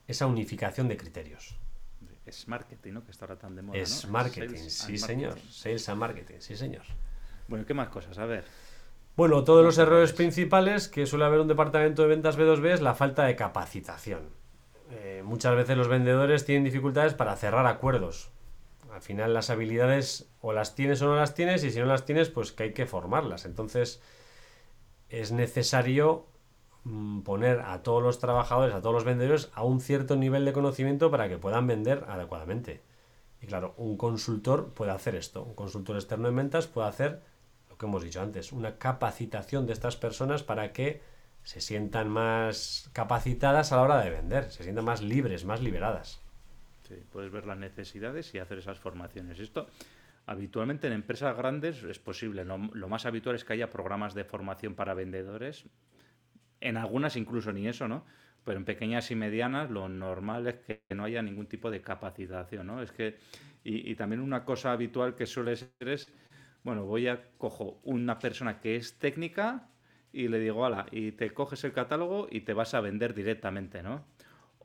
[0.07, 1.57] esa unificación de criterios.
[2.25, 3.03] Es marketing, ¿no?
[3.05, 4.11] Que está ahora tan de moda, Es ¿no?
[4.11, 5.29] marketing, Sales sí señor.
[5.33, 5.51] marketing.
[5.51, 6.83] Sales and marketing, sí señor.
[7.47, 8.17] Bueno, ¿qué más cosas?
[8.17, 8.43] A ver.
[9.15, 10.11] Bueno, todos los errores.
[10.11, 14.29] principales que suele haber un departamento de ventas B2B es la falta de capacitación.
[14.91, 18.31] Eh, muchas veces los vendedores tienen dificultades para cerrar acuerdos.
[18.95, 22.05] Al final las habilidades o las tienes o no las tienes y si no las
[22.05, 23.43] tienes pues que hay que formarlas.
[23.43, 24.01] Entonces
[25.09, 26.27] es necesario
[26.85, 30.53] mm, poner a todos los trabajadores, a todos los vendedores a un cierto nivel de
[30.53, 32.81] conocimiento para que puedan vender adecuadamente.
[33.41, 35.43] Y claro, un consultor puede hacer esto.
[35.43, 37.21] Un consultor externo en ventas puede hacer
[37.69, 41.01] lo que hemos dicho antes, una capacitación de estas personas para que
[41.43, 46.24] se sientan más capacitadas a la hora de vender, se sientan más libres, más liberadas.
[46.87, 49.39] Sí, puedes ver las necesidades y hacer esas formaciones.
[49.39, 49.67] Esto
[50.27, 52.45] habitualmente en empresas grandes es posible.
[52.45, 55.65] Lo, lo más habitual es que haya programas de formación para vendedores.
[56.61, 58.05] En algunas incluso ni eso, ¿no?
[58.43, 62.67] Pero en pequeñas y medianas lo normal es que no haya ningún tipo de capacitación,
[62.67, 62.81] ¿no?
[62.81, 63.17] Es que
[63.63, 66.13] y, y también una cosa habitual que suele ser es,
[66.63, 69.69] bueno, voy a cojo una persona que es técnica
[70.13, 73.81] y le digo, ala, y te coges el catálogo y te vas a vender directamente,
[73.83, 74.05] ¿no?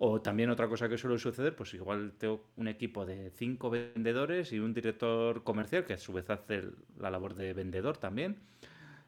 [0.02, 4.50] O también otra cosa que suele suceder, pues igual tengo un equipo de cinco vendedores
[4.50, 6.62] y un director comercial que a su vez hace
[6.98, 8.38] la labor de vendedor también.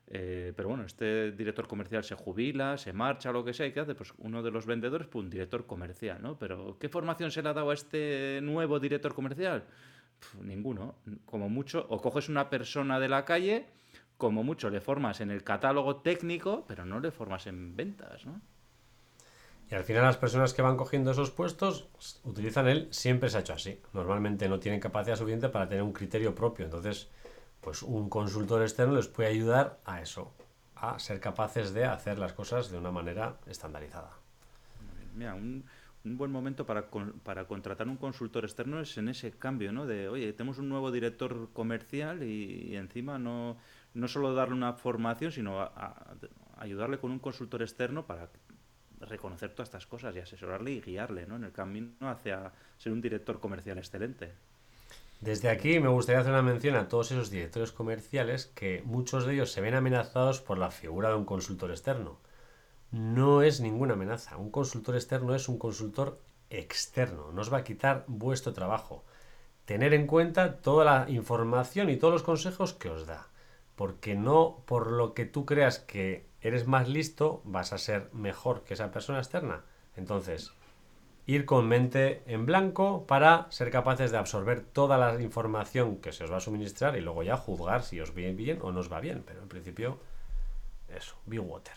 [0.08, 3.80] Eh, pero bueno, este director comercial se jubila, se marcha, lo que sea, ¿y qué
[3.80, 3.94] hace?
[3.94, 6.38] Pues uno de los vendedores, pues un director comercial, ¿no?
[6.38, 9.64] Pero ¿qué formación se le ha dado a este nuevo director comercial?
[10.18, 10.96] Pf, ninguno.
[11.24, 13.64] Como mucho, o coges una persona de la calle,
[14.18, 18.42] como mucho le formas en el catálogo técnico, pero no le formas en ventas, ¿no?
[19.72, 23.38] Y al final las personas que van cogiendo esos puestos pues, utilizan el siempre se
[23.38, 23.80] ha hecho así.
[23.94, 26.66] Normalmente no tienen capacidad suficiente para tener un criterio propio.
[26.66, 27.08] Entonces,
[27.62, 30.30] pues un consultor externo les puede ayudar a eso,
[30.76, 34.10] a ser capaces de hacer las cosas de una manera estandarizada.
[35.16, 35.64] Mira, un,
[36.04, 36.90] un buen momento para,
[37.22, 39.86] para contratar un consultor externo es en ese cambio, ¿no?
[39.86, 43.56] De, oye, tenemos un nuevo director comercial y, encima no,
[43.94, 45.70] no solo darle una formación, sino
[46.58, 48.28] ayudarle con un consultor externo para
[49.02, 51.36] reconocer todas estas cosas y asesorarle y guiarle ¿no?
[51.36, 54.32] en el camino hacia ser un director comercial excelente.
[55.20, 59.34] Desde aquí me gustaría hacer una mención a todos esos directores comerciales que muchos de
[59.34, 62.18] ellos se ven amenazados por la figura de un consultor externo.
[62.90, 64.36] No es ninguna amenaza.
[64.36, 67.30] Un consultor externo es un consultor externo.
[67.32, 69.04] No os va a quitar vuestro trabajo.
[69.64, 73.28] Tener en cuenta toda la información y todos los consejos que os da.
[73.76, 78.64] Porque no por lo que tú creas que eres más listo vas a ser mejor
[78.64, 79.62] que esa persona externa.
[79.96, 80.52] Entonces,
[81.26, 86.24] ir con mente en blanco para ser capaces de absorber toda la información que se
[86.24, 88.92] os va a suministrar y luego ya juzgar si os va bien o no os
[88.92, 89.22] va bien.
[89.26, 90.00] Pero en principio,
[90.88, 91.76] eso, be water.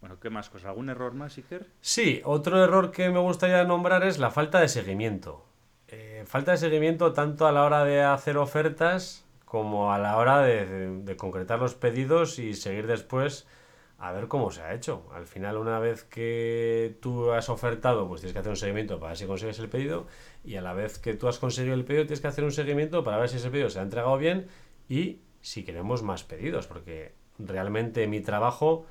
[0.00, 0.68] Bueno, ¿qué más cosas?
[0.68, 1.66] ¿Algún error más, Iker?
[1.80, 5.44] Sí, otro error que me gustaría nombrar es la falta de seguimiento.
[5.88, 10.42] Eh, falta de seguimiento tanto a la hora de hacer ofertas como a la hora
[10.42, 13.46] de concretar los pedidos y seguir después
[13.98, 15.02] a ver cómo se ha hecho.
[15.12, 19.10] Al final, una vez que tú has ofertado, pues tienes que hacer un seguimiento para
[19.10, 20.06] ver si consigues el pedido
[20.44, 23.02] y a la vez que tú has conseguido el pedido, tienes que hacer un seguimiento
[23.02, 24.46] para ver si ese pedido se ha entregado bien
[24.88, 28.86] y si queremos más pedidos, porque realmente mi trabajo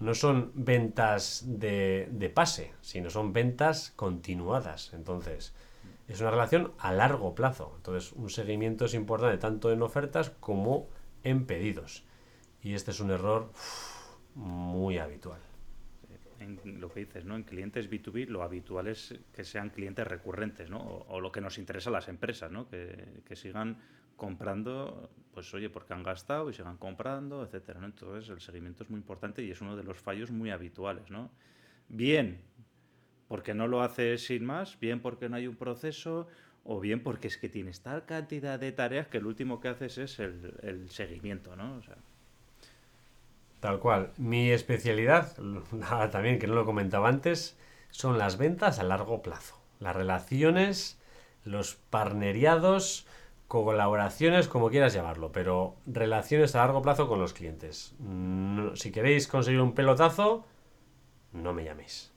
[0.00, 4.92] no son ventas de, de pase, sino son ventas continuadas.
[4.92, 5.54] Entonces,
[6.08, 7.74] es una relación a largo plazo.
[7.76, 10.88] Entonces, un seguimiento es importante tanto en ofertas como
[11.22, 12.04] en pedidos.
[12.62, 13.52] Y este es un error
[14.34, 15.40] muy habitual.
[16.40, 17.36] En lo que dices, ¿no?
[17.36, 20.78] En clientes B2B lo habitual es que sean clientes recurrentes, ¿no?
[20.78, 22.68] O, lo que nos interesa a las empresas, ¿no?
[22.68, 23.78] Que, que, sigan
[24.16, 27.86] comprando, pues oye, porque han gastado y sigan comprando, etcétera, ¿no?
[27.86, 31.30] Entonces el seguimiento es muy importante y es uno de los fallos muy habituales, ¿no?
[31.88, 32.40] Bien,
[33.28, 36.26] porque no lo haces sin más, bien porque no hay un proceso,
[36.64, 39.98] o bien porque es que tienes tal cantidad de tareas que el último que haces
[39.98, 41.76] es el, el seguimiento, ¿no?
[41.76, 41.96] O sea,
[43.60, 44.12] Tal cual.
[44.16, 45.36] Mi especialidad,
[46.12, 47.56] también que no lo comentaba antes,
[47.90, 49.60] son las ventas a largo plazo.
[49.80, 50.98] Las relaciones,
[51.44, 53.06] los parneriados,
[53.48, 57.94] colaboraciones, como quieras llamarlo, pero relaciones a largo plazo con los clientes.
[58.74, 60.44] si queréis conseguir un pelotazo,
[61.32, 62.12] no me llaméis.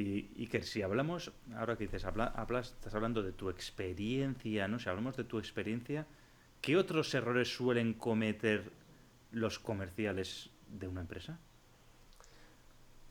[0.00, 4.78] Y, que si hablamos, ahora que dices, estás hablando de tu experiencia, ¿no?
[4.78, 6.06] Si hablamos de tu experiencia,
[6.60, 8.70] ¿qué otros errores suelen cometer
[9.32, 11.38] los comerciales de una empresa?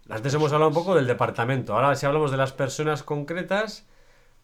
[0.08, 1.74] Antes hemos hablado un poco del departamento.
[1.74, 3.86] Ahora, si hablamos de las personas concretas,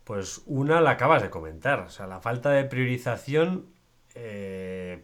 [0.04, 1.80] pues una la acabas de comentar.
[1.80, 3.68] O sea, la falta de priorización
[4.16, 5.02] eh,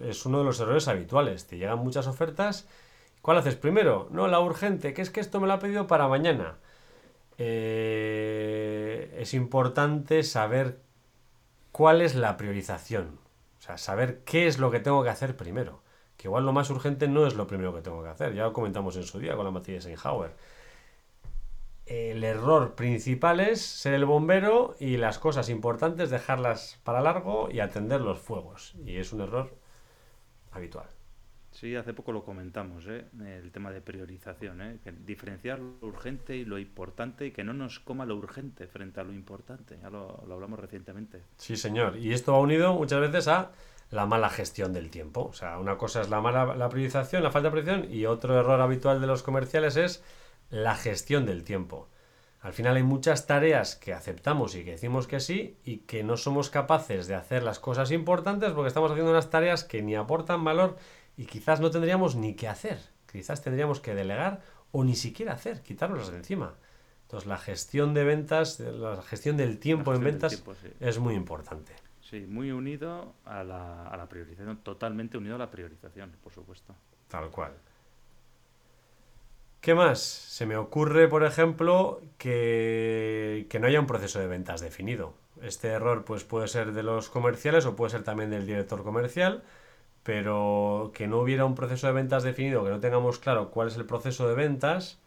[0.00, 1.46] es uno de los errores habituales.
[1.46, 2.66] Te llegan muchas ofertas.
[3.22, 4.08] ¿Cuál haces primero?
[4.10, 6.58] No, la urgente, que es que esto me lo ha pedido para mañana.
[7.38, 10.80] Eh, es importante saber
[11.72, 13.18] cuál es la priorización.
[13.58, 15.82] O sea, saber qué es lo que tengo que hacer primero
[16.20, 18.34] que igual lo más urgente no es lo primero que tengo que hacer.
[18.34, 20.36] Ya lo comentamos en su día con la de Eisenhower.
[21.86, 27.60] El error principal es ser el bombero y las cosas importantes dejarlas para largo y
[27.60, 28.74] atender los fuegos.
[28.84, 29.56] Y es un error
[30.52, 30.90] habitual.
[31.52, 33.06] Sí, hace poco lo comentamos, ¿eh?
[33.24, 34.78] el tema de priorización, ¿eh?
[35.04, 39.04] diferenciar lo urgente y lo importante y que no nos coma lo urgente frente a
[39.04, 39.78] lo importante.
[39.82, 41.22] Ya lo, hablamos recientemente.
[41.36, 41.96] Sí, señor.
[41.96, 43.50] Y esto va unido muchas veces a
[43.90, 45.24] la mala gestión del tiempo.
[45.24, 48.38] O sea, una cosa es la mala la priorización, la falta de priorización, y otro
[48.38, 50.04] error habitual de los comerciales es
[50.50, 51.88] la gestión del tiempo.
[52.40, 56.16] Al final hay muchas tareas que aceptamos y que decimos que sí y que no
[56.16, 60.42] somos capaces de hacer las cosas importantes porque estamos haciendo unas tareas que ni aportan
[60.42, 60.78] valor
[61.20, 62.78] y quizás no tendríamos ni que hacer.
[63.12, 64.40] Quizás tendríamos que delegar
[64.72, 66.54] o ni siquiera hacer, quitárnoslas de encima.
[67.02, 70.42] Entonces la gestión de ventas, la gestión del tiempo en ventas
[70.80, 71.74] es muy importante.
[72.00, 76.74] Sí, muy unido a la, a la priorización, totalmente unido a la priorización, por supuesto.
[77.08, 77.52] Tal cual.
[79.60, 80.00] ¿Qué más?
[80.00, 85.12] Se me ocurre, por ejemplo, que, que, no haya un proceso de ventas definido.
[85.42, 89.44] Este error pues, puede ser de los comerciales o puede ser también del director comercial,
[90.10, 93.76] pero que no hubiera un proceso de ventas definido, que no tengamos claro cuál es
[93.76, 94.98] el proceso de ventas,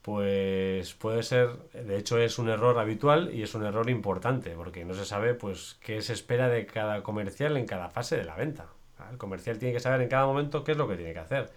[0.00, 4.86] pues puede ser, de hecho es un error habitual y es un error importante, porque
[4.86, 8.34] no se sabe pues qué se espera de cada comercial en cada fase de la
[8.34, 8.68] venta.
[9.10, 11.50] El comercial tiene que saber en cada momento qué es lo que tiene que hacer.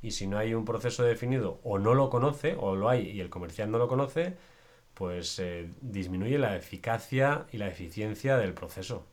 [0.00, 3.20] Y si no hay un proceso definido o no lo conoce, o lo hay y
[3.20, 4.34] el comercial no lo conoce,
[4.94, 9.04] pues eh, disminuye la eficacia y la eficiencia del proceso.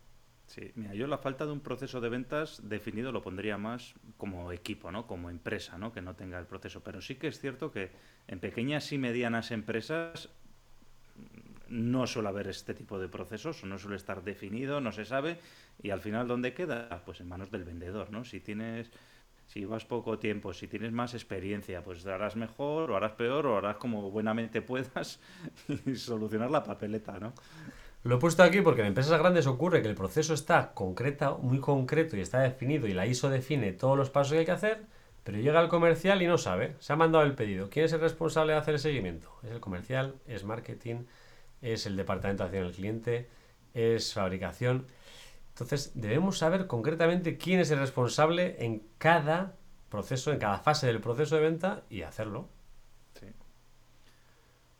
[0.52, 4.52] Sí, mira, yo la falta de un proceso de ventas definido lo pondría más como
[4.52, 5.08] equipo, ¿no?
[5.08, 5.94] Como empresa, ¿no?
[5.94, 6.82] Que no tenga el proceso.
[6.84, 7.90] Pero sí que es cierto que
[8.28, 10.28] en pequeñas y medianas empresas
[11.70, 15.40] no suele haber este tipo de procesos, no suele estar definido, no se sabe,
[15.82, 17.02] y al final, ¿dónde queda?
[17.06, 18.26] Pues en manos del vendedor, ¿no?
[18.26, 18.92] Si tienes,
[19.48, 23.58] si vas poco tiempo, si tienes más experiencia, pues harás mejor, o harás peor, o
[23.58, 25.22] harás como buenamente puedas
[25.86, 27.34] y solucionar la papeleta, ¿no?
[28.04, 31.60] Lo he puesto aquí porque en empresas grandes ocurre que el proceso está concreta, muy
[31.60, 34.86] concreto y está definido y la ISO define todos los pasos que hay que hacer,
[35.24, 36.76] pero llega el comercial y no sabe.
[36.80, 37.70] Se ha mandado el pedido.
[37.70, 39.32] ¿Quién es el responsable de hacer el seguimiento?
[39.44, 41.04] Es el comercial, es marketing,
[41.62, 43.30] es el departamento de atención al cliente,
[43.76, 44.88] es fabricación.
[45.50, 49.54] Entonces debemos saber concretamente quién es el responsable en cada
[49.90, 52.50] proceso, en cada fase del proceso de venta y hacerlo.
[53.20, 53.28] Sí.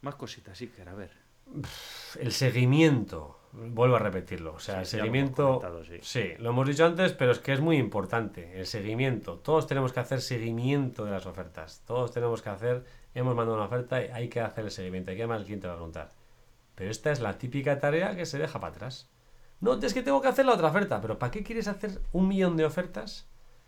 [0.02, 1.12] Más cositas, sí, que a ver.
[2.20, 4.54] El seguimiento, vuelvo a repetirlo.
[4.54, 5.46] O sea, Sí, el lo seguimiento.
[5.60, 5.98] comentado, sí.
[6.02, 8.60] sí, lo hemos dicho antes, pero es que es muy importante.
[8.60, 9.38] El seguimiento.
[9.40, 11.82] Todos tenemos que hacer seguimiento de las ofertas.
[11.86, 12.86] Todos tenemos que hacer.
[13.14, 15.12] Hemos mandado una oferta y hay que hacer el seguimiento.
[15.12, 16.10] Hay que llamar al cliente va a preguntar.
[16.76, 19.10] Pero esta es la típica tarea que se deja para atrás.
[19.60, 21.02] No, es que tengo que hacer la otra oferta.
[21.02, 23.28] Pero ¿para qué quieres hacer un millón de ofertas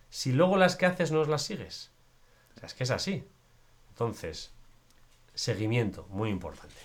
[0.09, 1.91] si luego las que haces no las sigues?
[2.55, 3.23] O sea, es que es así.
[3.89, 4.51] Entonces,
[5.35, 6.75] seguimiento, muy importante.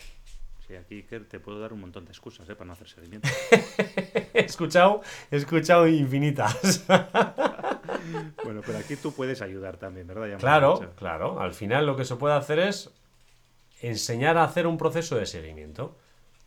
[0.68, 2.54] Sí, aquí Iker, te puedo dar un montón de excusas ¿eh?
[2.54, 3.26] para no hacer seguimiento.
[4.34, 5.00] He escuchado,
[5.30, 6.84] he escuchado infinitas.
[8.44, 10.26] bueno, pero aquí tú puedes ayudar también, ¿verdad?
[10.26, 11.40] Ya Claro, claro.
[11.40, 12.90] Al final lo que se puede hacer es
[13.80, 15.96] enseñar a hacer un proceso de seguimiento.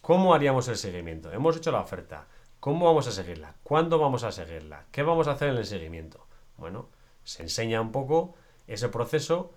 [0.02, 1.32] ¿Cómo haríamos el seguimiento?
[1.32, 2.28] Hemos hecho la oferta.
[2.60, 3.56] ¿Cómo vamos a seguirla?
[3.64, 4.86] ¿Cuándo vamos a seguirla?
[4.92, 6.28] ¿Qué vamos a hacer en el seguimiento?
[6.58, 6.90] Bueno,
[7.24, 8.36] se enseña un poco
[8.68, 9.52] ese proceso,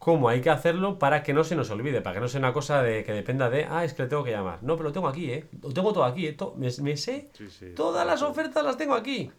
[0.00, 2.52] cómo hay que hacerlo para que no se nos olvide, para que no sea una
[2.52, 4.58] cosa de que dependa de, ah, es que le tengo que llamar.
[4.62, 5.44] No, pero lo tengo aquí, ¿eh?
[5.62, 6.32] Lo tengo todo aquí, ¿eh?
[6.32, 7.72] To- me, me sé, Sí, sí.
[7.76, 9.30] todas las ofertas las tengo aquí.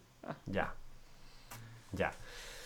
[0.45, 0.74] Ya.
[1.91, 2.12] Ya.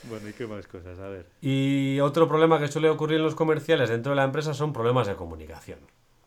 [0.10, 1.00] Bueno, ¿y qué más cosas?
[1.00, 1.26] A ver.
[1.42, 5.08] Y otro problema que suele ocurrir en los comerciales dentro de la empresa son problemas
[5.08, 5.80] de comunicación.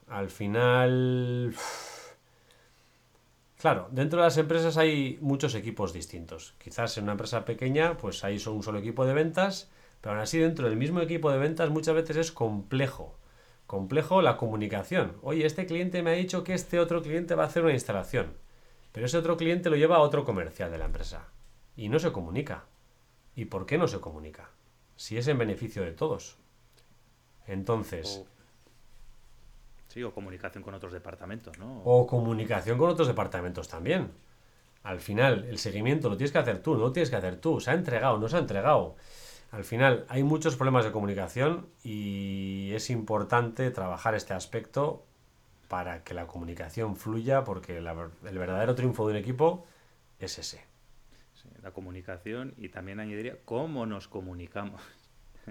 [0.09, 1.55] Al final...
[3.61, 6.55] Claro, dentro de las empresas hay muchos equipos distintos.
[6.63, 9.69] Quizás en una empresa pequeña, pues hay solo un solo equipo de ventas,
[10.01, 13.17] pero aún así dentro del mismo equipo de ventas muchas veces es complejo.
[13.67, 15.17] Complejo la comunicación.
[15.23, 18.35] Oye, este cliente me ha dicho que este otro cliente va a hacer una instalación,
[18.93, 21.29] pero ese otro cliente lo lleva a otro comercial de la empresa
[21.77, 22.65] y no se comunica.
[23.37, 24.51] ¿Y por qué no se comunica?
[24.97, 26.37] Si es en beneficio de todos.
[27.47, 28.25] Entonces.
[29.89, 31.83] Sí, o comunicación con otros departamentos, ¿no?
[31.85, 34.11] o comunicación con otros departamentos también.
[34.83, 37.61] Al final, el seguimiento lo tienes que hacer tú, no lo tienes que hacer tú.
[37.61, 38.97] Se ha entregado, no se ha entregado.
[39.51, 45.07] Al final, hay muchos problemas de comunicación y es importante trabajar este aspecto
[45.69, 49.67] para que la comunicación fluya, porque la el verdadero triunfo de un equipo
[50.19, 50.65] es ese.
[51.35, 54.83] Sí, la comunicación y también añadiría cómo nos comunicamos.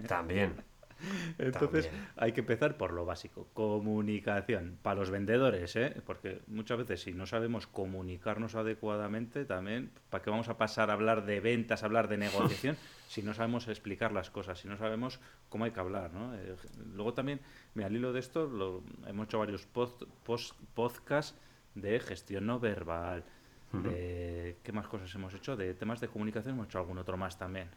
[0.08, 0.56] También.
[1.38, 2.08] Entonces También.
[2.16, 4.78] hay que empezar por lo básico, comunicación.
[4.82, 6.02] Para los vendedores, ¿eh?
[6.06, 10.94] porque muchas veces si no sabemos comunicarnos adecuadamente, también, ¿para qué vamos a pasar a
[10.94, 12.76] hablar de ventas, a hablar de negociación,
[13.08, 16.12] si no sabemos explicar las cosas, si no sabemos cómo hay que hablar?
[16.14, 16.36] ¿no?
[16.36, 16.56] Eh,
[16.94, 17.40] luego también,
[17.74, 21.38] mira, al hilo de esto, lo- hemos hecho varios post- post- podcasts
[21.76, 23.24] de gestión no verbal,
[23.72, 27.38] de qué más cosas hemos hecho, de temas de comunicación hemos hecho algún otro más
[27.38, 27.70] también.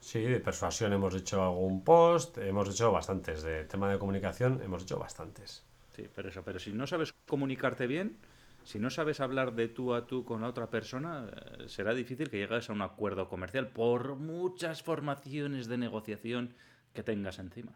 [0.00, 3.42] Sí, de persuasión hemos hecho algún post, hemos hecho bastantes.
[3.42, 5.64] De tema de comunicación hemos hecho bastantes.
[5.94, 8.18] Sí, pero eso, pero si no sabes comunicarte bien,
[8.62, 12.30] si no sabes hablar de tú a tú con la otra persona, eh, será difícil
[12.30, 16.54] que llegues a un acuerdo comercial por muchas formaciones de negociación
[16.92, 17.72] que tengas encima.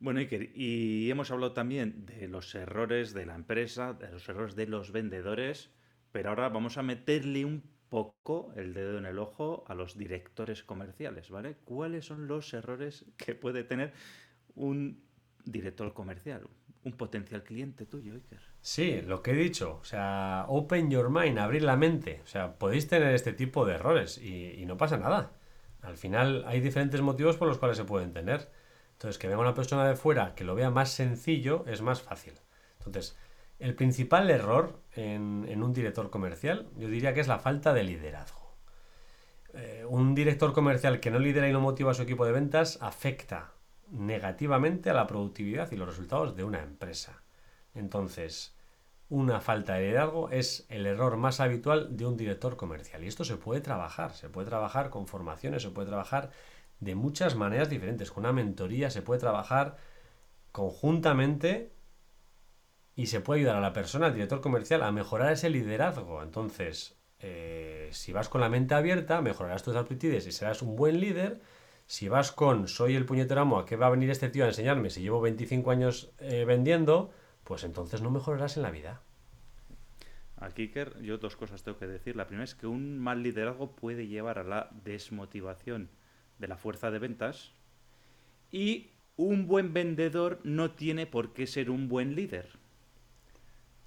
[0.00, 4.56] Bueno, Iker, y hemos hablado también de los errores de la empresa, de los errores
[4.56, 5.70] de los vendedores,
[6.10, 10.62] pero ahora vamos a meterle un poco el dedo en el ojo a los directores
[10.62, 11.56] comerciales, ¿vale?
[11.64, 13.92] ¿Cuáles son los errores que puede tener
[14.54, 15.02] un
[15.44, 16.48] director comercial,
[16.84, 18.14] un potencial cliente tuyo?
[18.62, 22.20] Sí, lo que he dicho, o sea, open your mind, abrir la mente.
[22.24, 25.32] O sea, podéis tener este tipo de errores y, y no pasa nada.
[25.82, 28.50] Al final hay diferentes motivos por los cuales se pueden tener.
[28.92, 32.34] Entonces, que venga una persona de fuera que lo vea más sencillo es más fácil.
[32.78, 33.16] Entonces,
[33.60, 38.56] el principal error en, un director comercial, yo diría que es la falta de liderazgo.
[39.52, 42.78] Eh, un director comercial que no lidera y no motiva a su equipo de ventas
[42.80, 43.52] afecta
[43.90, 47.22] negativamente a la productividad y los resultados de una empresa.
[47.74, 48.56] Entonces,
[49.10, 53.04] una falta de liderazgo es el error más habitual de un director comercial.
[53.04, 56.30] Y esto se puede trabajar, se puede trabajar con formaciones, se puede trabajar
[56.78, 58.10] de muchas maneras diferentes.
[58.10, 59.76] Con una mentoría se puede trabajar
[60.52, 61.72] conjuntamente
[63.00, 66.22] y se puede ayudar a la persona, al director comercial, a mejorar ese liderazgo.
[66.22, 71.00] Entonces, eh, si vas con la mente abierta, mejorarás tus aptitudes y serás un buen
[71.00, 71.40] líder.
[71.86, 74.48] Si vas con soy el puñetero amo, ¿a qué va a venir este tío a
[74.48, 77.10] enseñarme si llevo 25 años eh, vendiendo?
[77.42, 79.00] Pues entonces no mejorarás en la vida.
[80.36, 82.16] A Kicker, yo dos cosas tengo que decir.
[82.16, 85.88] La primera es que un mal liderazgo puede llevar a la desmotivación
[86.38, 87.52] de la fuerza de ventas
[88.52, 92.59] y un buen vendedor no tiene por qué ser un buen líder.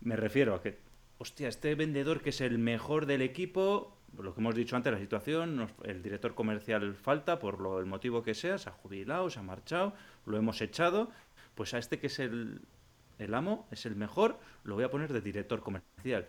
[0.03, 0.79] Me refiero a que,
[1.17, 4.99] hostia, este vendedor que es el mejor del equipo, lo que hemos dicho antes, la
[4.99, 9.39] situación, el director comercial falta por lo, el motivo que sea, se ha jubilado, se
[9.39, 9.93] ha marchado,
[10.25, 11.09] lo hemos echado,
[11.55, 12.59] pues a este que es el,
[13.17, 16.27] el amo, es el mejor, lo voy a poner de director comercial.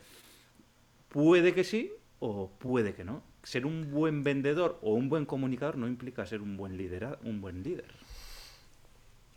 [1.08, 3.24] Puede que sí o puede que no.
[3.42, 7.40] Ser un buen vendedor o un buen comunicador no implica ser un buen líder, un
[7.40, 7.92] buen líder.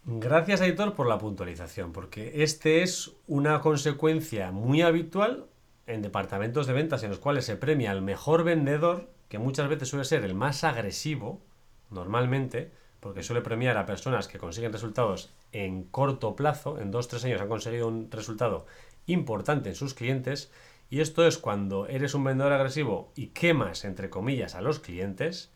[0.10, 5.47] Gracias, Editor, por la puntualización, porque este es una consecuencia muy habitual
[5.86, 9.89] en departamentos de ventas en los cuales se premia al mejor vendedor, que muchas veces
[9.89, 11.41] suele ser el más agresivo,
[11.89, 17.26] normalmente, porque suele premiar a personas que consiguen resultados en corto plazo, en dos tres
[17.26, 18.66] años han conseguido un resultado
[19.08, 20.53] importante en sus clientes,
[20.89, 25.51] y esto es cuando eres un vendedor agresivo y quemas, entre comillas, a los clientes,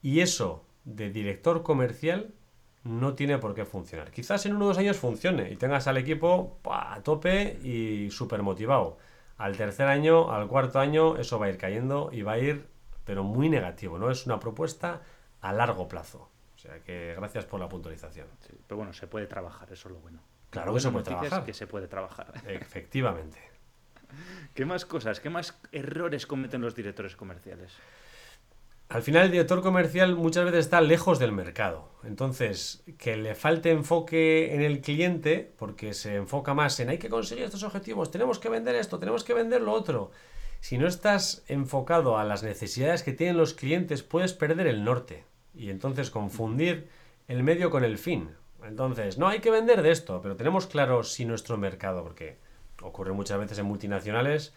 [0.00, 2.32] y eso de director comercial
[2.84, 4.10] no tiene por qué funcionar.
[4.10, 8.42] Quizás en uno o dos años funcione y tengas al equipo a tope y súper
[8.42, 8.98] motivado.
[9.36, 12.66] Al tercer año, al cuarto año, eso va a ir cayendo y va a ir,
[13.04, 14.10] pero muy negativo, ¿no?
[14.10, 15.02] Es una propuesta
[15.40, 16.30] a largo plazo.
[16.54, 18.26] O sea que gracias por la puntualización.
[18.66, 20.20] pero bueno, se puede trabajar, eso es lo bueno.
[20.50, 21.44] Claro que se puede trabajar.
[21.44, 22.34] que se puede trabajar.
[22.46, 23.38] Efectivamente.
[24.54, 27.72] ¿Qué más cosas, qué más errores cometen los directores comerciales?
[28.90, 31.88] Al final el director comercial muchas veces está lejos del mercado.
[32.02, 37.08] Entonces, que le falte enfoque en el cliente, porque se enfoca más en hay que
[37.08, 40.10] conseguir estos objetivos, tenemos que vender esto, tenemos que vender lo otro.
[40.58, 45.24] Si no estás enfocado a las necesidades que tienen los clientes, puedes perder el norte
[45.54, 46.88] y entonces confundir
[47.28, 48.30] el medio con el fin.
[48.64, 52.38] Entonces, no hay que vender de esto, pero tenemos claro si nuestro mercado, porque
[52.82, 54.52] ocurre muchas veces en multinacionales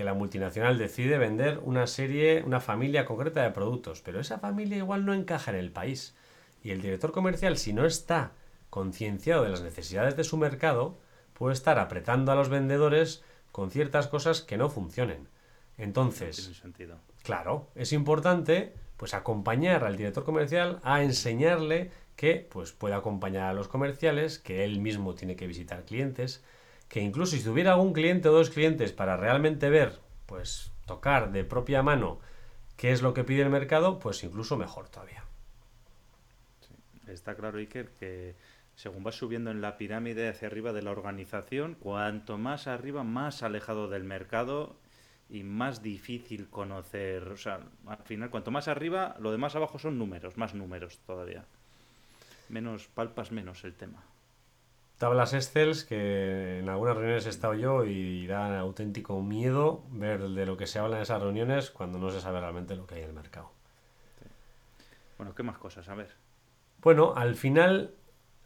[0.00, 4.78] que la multinacional decide vender una serie, una familia concreta de productos, pero esa familia
[4.78, 6.16] igual no encaja en el país.
[6.62, 8.32] Y el director comercial, si no está
[8.70, 10.98] concienciado de las necesidades de su mercado,
[11.34, 13.22] puede estar apretando a los vendedores
[13.52, 15.28] con ciertas cosas que no funcionen.
[15.76, 16.62] Entonces,
[17.22, 23.52] claro, es importante pues acompañar al director comercial a enseñarle que pues puede acompañar a
[23.52, 26.42] los comerciales, que él mismo tiene que visitar clientes,
[26.90, 31.44] que incluso si tuviera un cliente o dos clientes para realmente ver, pues tocar de
[31.44, 32.18] propia mano
[32.76, 35.22] qué es lo que pide el mercado, pues incluso mejor todavía.
[37.06, 38.34] está claro, Iker, que
[38.74, 43.44] según vas subiendo en la pirámide hacia arriba de la organización, cuanto más arriba, más
[43.44, 44.76] alejado del mercado
[45.28, 47.28] y más difícil conocer.
[47.28, 50.98] O sea, al final, cuanto más arriba, lo de más abajo son números, más números
[51.06, 51.44] todavía.
[52.48, 54.02] Menos palpas, menos el tema.
[55.00, 60.44] Tablas Excel que en algunas reuniones he estado yo y da auténtico miedo ver de
[60.44, 63.02] lo que se habla en esas reuniones cuando no se sabe realmente lo que hay
[63.04, 63.50] en el mercado.
[65.16, 65.88] Bueno, ¿qué más cosas?
[65.88, 66.10] A ver.
[66.82, 67.94] Bueno, al final,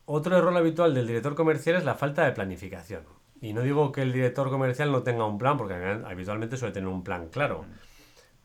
[0.04, 3.02] otro error habitual del director comercial es la falta de planificación.
[3.40, 6.88] Y no digo que el director comercial no tenga un plan, porque habitualmente suele tener
[6.88, 7.64] un plan claro.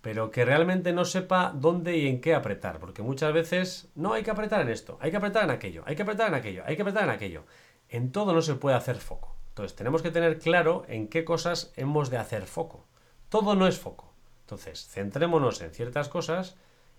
[0.02, 2.80] Pero que realmente no sepa dónde y en qué apretar.
[2.80, 5.96] Porque muchas veces no hay que apretar en esto, hay que apretar en aquello, hay
[5.96, 7.42] que apretar en aquello, hay que apretar en aquello.
[7.42, 7.69] En
[8.12, 9.36] todo no se puede hacer foco.
[9.50, 12.86] Entonces tenemos que tener claro en qué cosas hemos de hacer foco.
[13.30, 14.14] Todo no es foco.
[14.42, 16.56] Entonces, centrémonos en ciertas cosas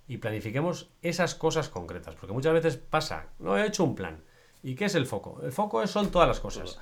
[0.07, 2.15] y planifiquemos esas cosas concretas.
[2.15, 4.23] Porque muchas veces pasa, no he hecho un plan.
[4.63, 5.41] ¿Y qué es el foco?
[5.43, 6.79] El foco son todas las cosas.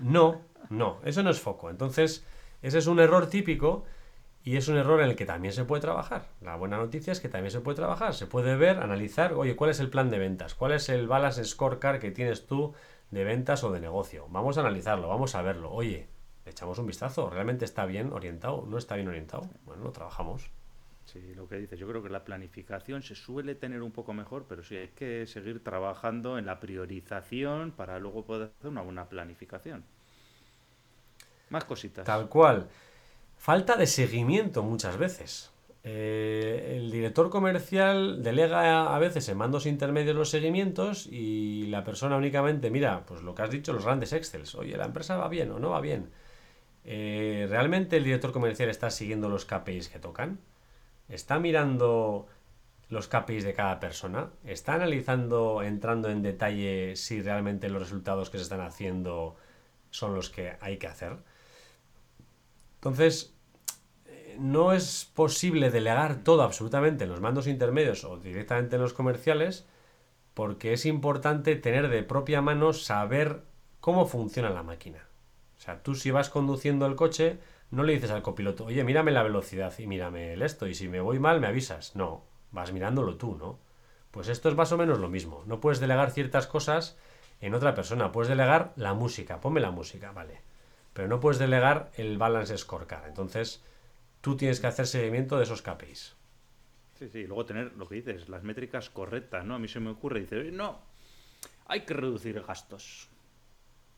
[0.00, 1.70] No, no, eso no es foco.
[1.70, 2.24] Entonces,
[2.62, 3.84] ese es un error típico
[4.42, 6.26] y es un error en el que también se puede trabajar.
[6.40, 8.14] La buena noticia es que también se puede trabajar.
[8.14, 10.54] Se puede ver, analizar, oye, ¿cuál es el plan de ventas?
[10.54, 12.74] ¿Cuál es el balance scorecard que tienes tú
[13.10, 14.26] de ventas o de negocio?
[14.30, 15.72] Vamos a analizarlo, vamos a verlo.
[15.72, 16.08] Oye,
[16.44, 17.30] echamos un vistazo.
[17.30, 18.64] ¿Realmente está bien orientado?
[18.66, 19.48] ¿No está bien orientado?
[19.64, 20.50] Bueno, lo trabajamos.
[21.04, 24.46] Sí, lo que dices, yo creo que la planificación se suele tener un poco mejor,
[24.48, 29.08] pero sí hay que seguir trabajando en la priorización para luego poder hacer una buena
[29.08, 29.84] planificación.
[31.50, 32.04] Más cositas.
[32.04, 32.68] Tal cual.
[33.36, 35.52] Falta de seguimiento muchas veces.
[35.88, 42.16] Eh, el director comercial delega a veces en mandos intermedios los seguimientos y la persona
[42.16, 44.56] únicamente mira, pues lo que has dicho, los grandes Excels.
[44.56, 46.10] Oye, ¿la empresa va bien o no va bien?
[46.84, 50.40] Eh, ¿Realmente el director comercial está siguiendo los KPIs que tocan?
[51.08, 52.26] ¿Está mirando
[52.88, 54.30] los KPIs de cada persona?
[54.44, 59.36] ¿Está analizando, entrando en detalle si realmente los resultados que se están haciendo
[59.90, 61.16] son los que hay que hacer.
[62.76, 63.35] Entonces,
[64.38, 69.66] no es posible delegar todo absolutamente en los mandos intermedios o directamente en los comerciales,
[70.34, 73.42] porque es importante tener de propia mano saber
[73.80, 75.06] cómo funciona la máquina.
[75.56, 77.38] O sea, tú si vas conduciendo el coche,
[77.70, 80.88] no le dices al copiloto, oye, mírame la velocidad y mírame el esto, y si
[80.88, 81.96] me voy mal me avisas.
[81.96, 83.58] No, vas mirándolo tú, ¿no?
[84.10, 85.42] Pues esto es más o menos lo mismo.
[85.46, 86.96] No puedes delegar ciertas cosas
[87.40, 88.12] en otra persona.
[88.12, 90.40] Puedes delegar la música, ponme la música, vale.
[90.92, 93.06] Pero no puedes delegar el balance scorecard.
[93.06, 93.62] Entonces,
[94.26, 96.16] tú tienes que hacer seguimiento de esos KPIs.
[96.98, 99.54] Sí, sí, y luego tener lo que dices, las métricas correctas, ¿no?
[99.54, 100.80] A mí se me ocurre, dice, no,
[101.66, 103.08] hay que reducir gastos.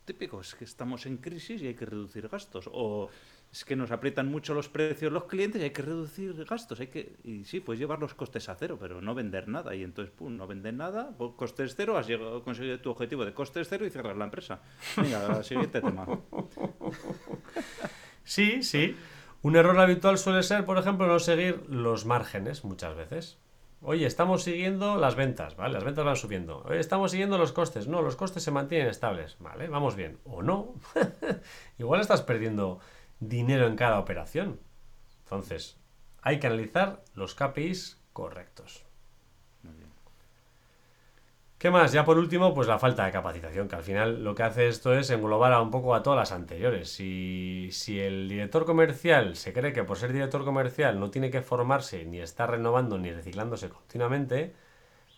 [0.05, 2.69] Típico, es que estamos en crisis y hay que reducir gastos.
[2.71, 3.09] O
[3.51, 6.79] es que nos aprietan mucho los precios los clientes y hay que reducir gastos.
[6.79, 9.73] Hay que, y sí, pues llevar los costes a cero, pero no vender nada.
[9.73, 13.67] Y entonces, pum, no vender nada, costes cero, has llegado, conseguido tu objetivo de costes
[13.67, 14.61] cero y cerrar la empresa.
[14.95, 16.05] Venga, siguiente tema.
[18.29, 18.95] Sí, sí.
[19.41, 23.37] Un error habitual suele ser, por ejemplo, no seguir los márgenes muchas veces.
[23.81, 25.75] Oye, estamos siguiendo las ventas, ¿vale?
[25.75, 26.63] Las ventas van subiendo.
[26.65, 27.87] Oye, estamos siguiendo los costes.
[27.87, 29.69] No, los costes se mantienen estables, ¿vale?
[29.69, 30.19] Vamos bien.
[30.25, 30.73] O no.
[31.77, 32.79] Igual estás perdiendo
[33.21, 34.59] dinero en cada operación.
[35.23, 35.77] Entonces,
[36.21, 38.88] hay que analizar los KPIs correctos.
[41.59, 41.91] ¿Qué más?
[41.91, 44.97] Ya por último, pues la falta de capacitación, que al final lo que hace esto
[44.97, 46.89] es englobar a un poco a todas las anteriores.
[46.89, 51.41] Si, si el director comercial se cree que por ser director comercial no tiene que
[51.41, 54.53] formarse, ni estar renovando, ni reciclándose continuamente,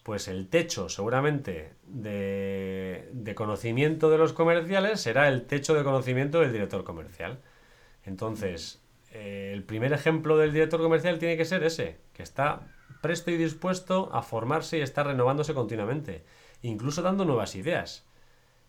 [0.01, 6.39] pues el techo seguramente de, de conocimiento de los comerciales será el techo de conocimiento
[6.39, 7.37] del director comercial.
[8.03, 8.81] Entonces,
[9.11, 12.61] eh, el primer ejemplo del director comercial tiene que ser ese, que está
[13.01, 16.23] presto y dispuesto a formarse y estar renovándose continuamente,
[16.61, 18.05] incluso dando nuevas ideas.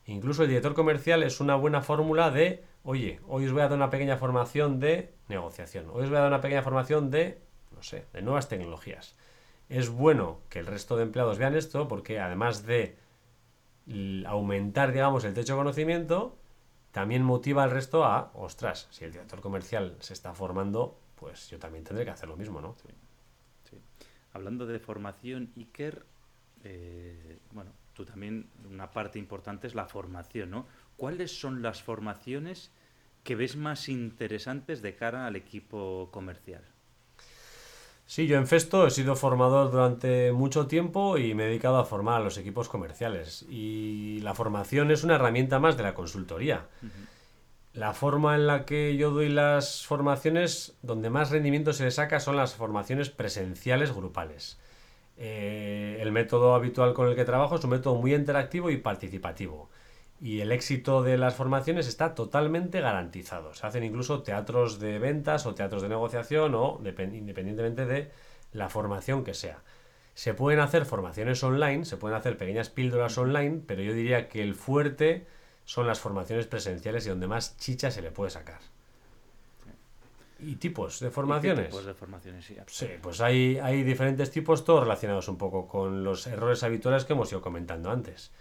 [0.07, 3.77] Incluso el director comercial es una buena fórmula de, oye, hoy os voy a dar
[3.77, 7.83] una pequeña formación de negociación, hoy os voy a dar una pequeña formación de, no
[7.83, 9.15] sé, de nuevas tecnologías.
[9.69, 12.97] Es bueno que el resto de empleados vean esto porque además de
[14.27, 16.37] aumentar, digamos, el techo de conocimiento,
[16.91, 21.59] también motiva al resto a, ostras, si el director comercial se está formando, pues yo
[21.59, 22.75] también tendré que hacer lo mismo, ¿no?
[24.33, 26.05] Hablando de formación, Iker,
[26.65, 30.67] eh, bueno, tú también, una parte importante es la formación, ¿no?
[30.97, 32.71] ¿Cuáles son las formaciones
[33.25, 36.63] que ves más interesantes de cara al equipo comercial?
[38.07, 41.85] Sí, yo en Festo he sido formador durante mucho tiempo y me he dedicado a
[41.85, 43.47] formar a los equipos comerciales.
[43.49, 46.67] Y la formación es una herramienta más de la consultoría.
[47.75, 52.21] La forma en la que yo doy las formaciones, donde más rendimiento se le saca,
[52.21, 54.59] son las formaciones presenciales grupales.
[55.17, 59.71] Eh, el método habitual con el que trabajo es un método muy interactivo y participativo
[60.23, 63.55] y el éxito de las formaciones está totalmente garantizado.
[63.55, 68.09] Se hacen incluso teatros de ventas o teatros de negociación o independientemente de
[68.53, 69.59] la formación que sea.
[70.15, 74.43] Se pueden hacer formaciones online, se pueden hacer pequeñas píldoras online, pero yo diría que
[74.43, 75.27] el fuerte
[75.65, 78.61] son las formaciones presenciales y donde más chicha se le puede sacar.
[80.39, 81.67] ¿Y tipos de formaciones?
[81.67, 82.57] tipos de formaciones, sí.
[82.67, 87.13] Sí, pues hay, hay diferentes tipos, todos relacionados un poco con los errores habituales que
[87.13, 88.33] hemos ido comentando antes.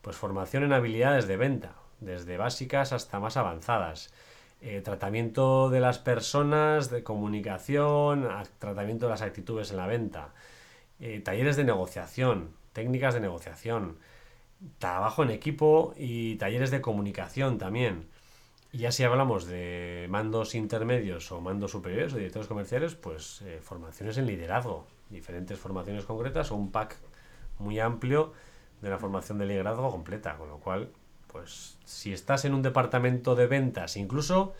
[0.00, 4.12] Pues formación en habilidades de venta, desde básicas hasta más avanzadas.
[4.60, 10.28] Eh, tratamiento de las personas, de comunicación, tratamiento de las actitudes en la venta.
[11.00, 13.98] Eh, talleres de negociación, técnicas de negociación.
[14.78, 18.08] Trabajo en equipo y talleres de comunicación también.
[18.72, 23.60] Y ya si hablamos de mandos intermedios o mandos superiores o directores comerciales, pues eh,
[23.62, 26.96] formaciones en liderazgo, diferentes formaciones concretas o un pack
[27.58, 28.32] muy amplio
[28.82, 30.90] de la formación de liderazgo completa, con lo cual,
[31.28, 34.52] pues si estás en un departamento de ventas, incluso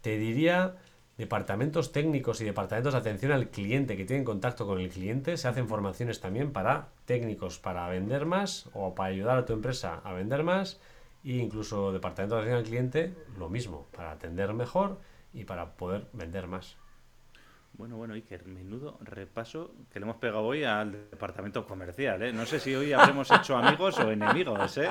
[0.00, 0.76] te diría
[1.20, 5.48] departamentos técnicos y departamentos de atención al cliente que tienen contacto con el cliente, se
[5.48, 10.14] hacen formaciones también para técnicos para vender más o para ayudar a tu empresa a
[10.14, 10.80] vender más
[11.22, 14.98] e incluso departamento de atención al cliente, lo mismo, para atender mejor
[15.34, 16.76] y para poder vender más.
[17.80, 22.30] Bueno, bueno, Iker, menudo repaso que le hemos pegado hoy al departamento comercial, ¿eh?
[22.30, 24.90] No sé si hoy habremos hecho amigos o enemigos, ¿eh?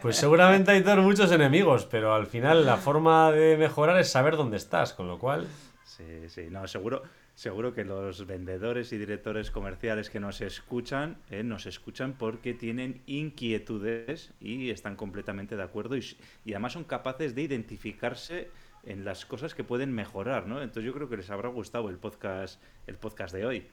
[0.00, 4.38] Pues seguramente hay todos muchos enemigos, pero al final la forma de mejorar es saber
[4.38, 5.46] dónde estás, con lo cual...
[5.84, 7.02] Sí, sí, no, seguro,
[7.34, 11.42] seguro que los vendedores y directores comerciales que nos escuchan, ¿eh?
[11.42, 17.34] nos escuchan porque tienen inquietudes y están completamente de acuerdo y, y además son capaces
[17.34, 18.48] de identificarse
[18.84, 20.62] en las cosas que pueden mejorar, ¿no?
[20.62, 23.68] Entonces yo creo que les habrá gustado el podcast, el podcast de hoy.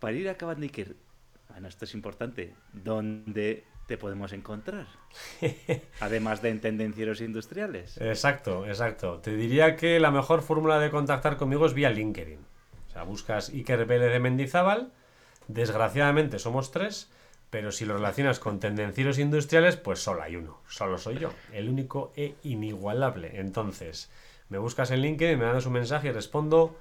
[0.00, 0.96] Para ir acabando, Iker,
[1.48, 4.86] bueno, esto es importante, donde te podemos encontrar?
[6.00, 7.98] Además de en tendencieros industriales.
[7.98, 9.20] Exacto, exacto.
[9.20, 12.40] Te diría que la mejor fórmula de contactar conmigo es vía LinkedIn.
[12.88, 14.92] O sea, buscas Iker Vélez de Mendizábal.
[15.48, 17.10] Desgraciadamente somos tres,
[17.54, 20.58] pero si lo relacionas con tendencieros industriales, pues solo hay uno.
[20.66, 23.38] Solo soy yo, el único e inigualable.
[23.38, 24.10] Entonces,
[24.48, 26.76] me buscas en LinkedIn, me mandas un mensaje y respondo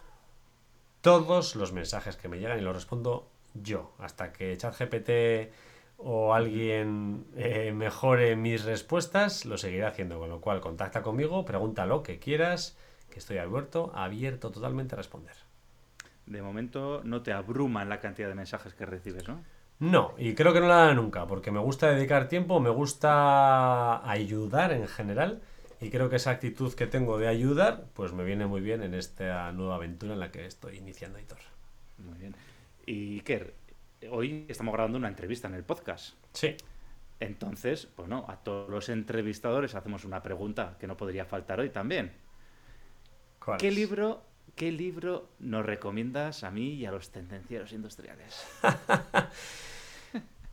[1.02, 3.94] todos los mensajes que me llegan y los respondo yo.
[4.00, 5.54] Hasta que ChatGPT
[5.98, 10.18] o alguien eh, mejore mis respuestas, lo seguiré haciendo.
[10.18, 12.76] Con lo cual, contacta conmigo, pregunta lo que quieras,
[13.12, 15.36] que estoy abierto, abierto totalmente a responder.
[16.26, 19.44] De momento no te abruman la cantidad de mensajes que recibes, ¿no?
[19.84, 24.10] No, y creo que no la hará nunca, porque me gusta dedicar tiempo, me gusta
[24.10, 25.42] ayudar en general,
[25.82, 28.94] y creo que esa actitud que tengo de ayudar, pues me viene muy bien en
[28.94, 31.40] esta nueva aventura en la que estoy iniciando, Hitor.
[31.98, 32.34] Muy bien.
[32.86, 33.54] Y Iker,
[34.10, 36.16] hoy estamos grabando una entrevista en el podcast.
[36.32, 36.56] Sí.
[37.20, 42.14] Entonces, bueno, a todos los entrevistadores hacemos una pregunta que no podría faltar hoy también.
[43.44, 43.76] ¿Cuál ¿Qué es?
[43.76, 44.24] libro,
[44.56, 48.46] ¿Qué libro nos recomiendas a mí y a los tendencieros industriales?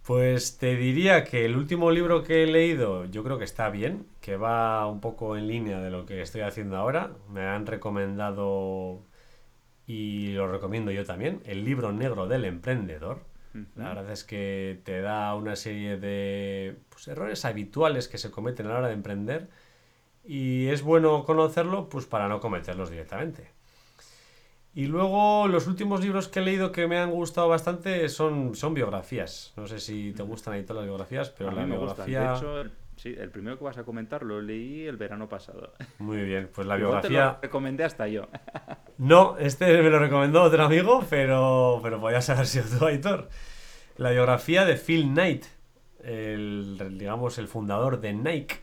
[0.03, 4.07] Pues te diría que el último libro que he leído yo creo que está bien,
[4.21, 7.13] que va un poco en línea de lo que estoy haciendo ahora.
[7.29, 9.03] Me han recomendado
[9.87, 13.25] y lo recomiendo yo también, el libro negro del emprendedor.
[13.75, 18.67] La verdad es que te da una serie de pues, errores habituales que se cometen
[18.67, 19.49] a la hora de emprender
[20.25, 23.51] y es bueno conocerlo pues para no cometerlos directamente.
[24.73, 28.73] Y luego los últimos libros que he leído que me han gustado bastante son, son
[28.75, 29.53] biografías.
[29.57, 32.07] No sé si te gustan ahí todas las biografías, pero a la mí me gustan.
[32.07, 32.31] biografía...
[32.33, 35.73] De hecho, el- sí, el primero que vas a comentar lo leí el verano pasado.
[35.99, 37.33] Muy bien, pues la Igual te biografía...
[37.35, 38.29] lo recomendé hasta yo.
[38.99, 43.29] No, este me lo recomendó otro amigo, pero, pero podías haber sido tú, Aitor.
[43.97, 45.47] La biografía de Phil Knight,
[46.05, 48.61] el, digamos, el fundador de Nike.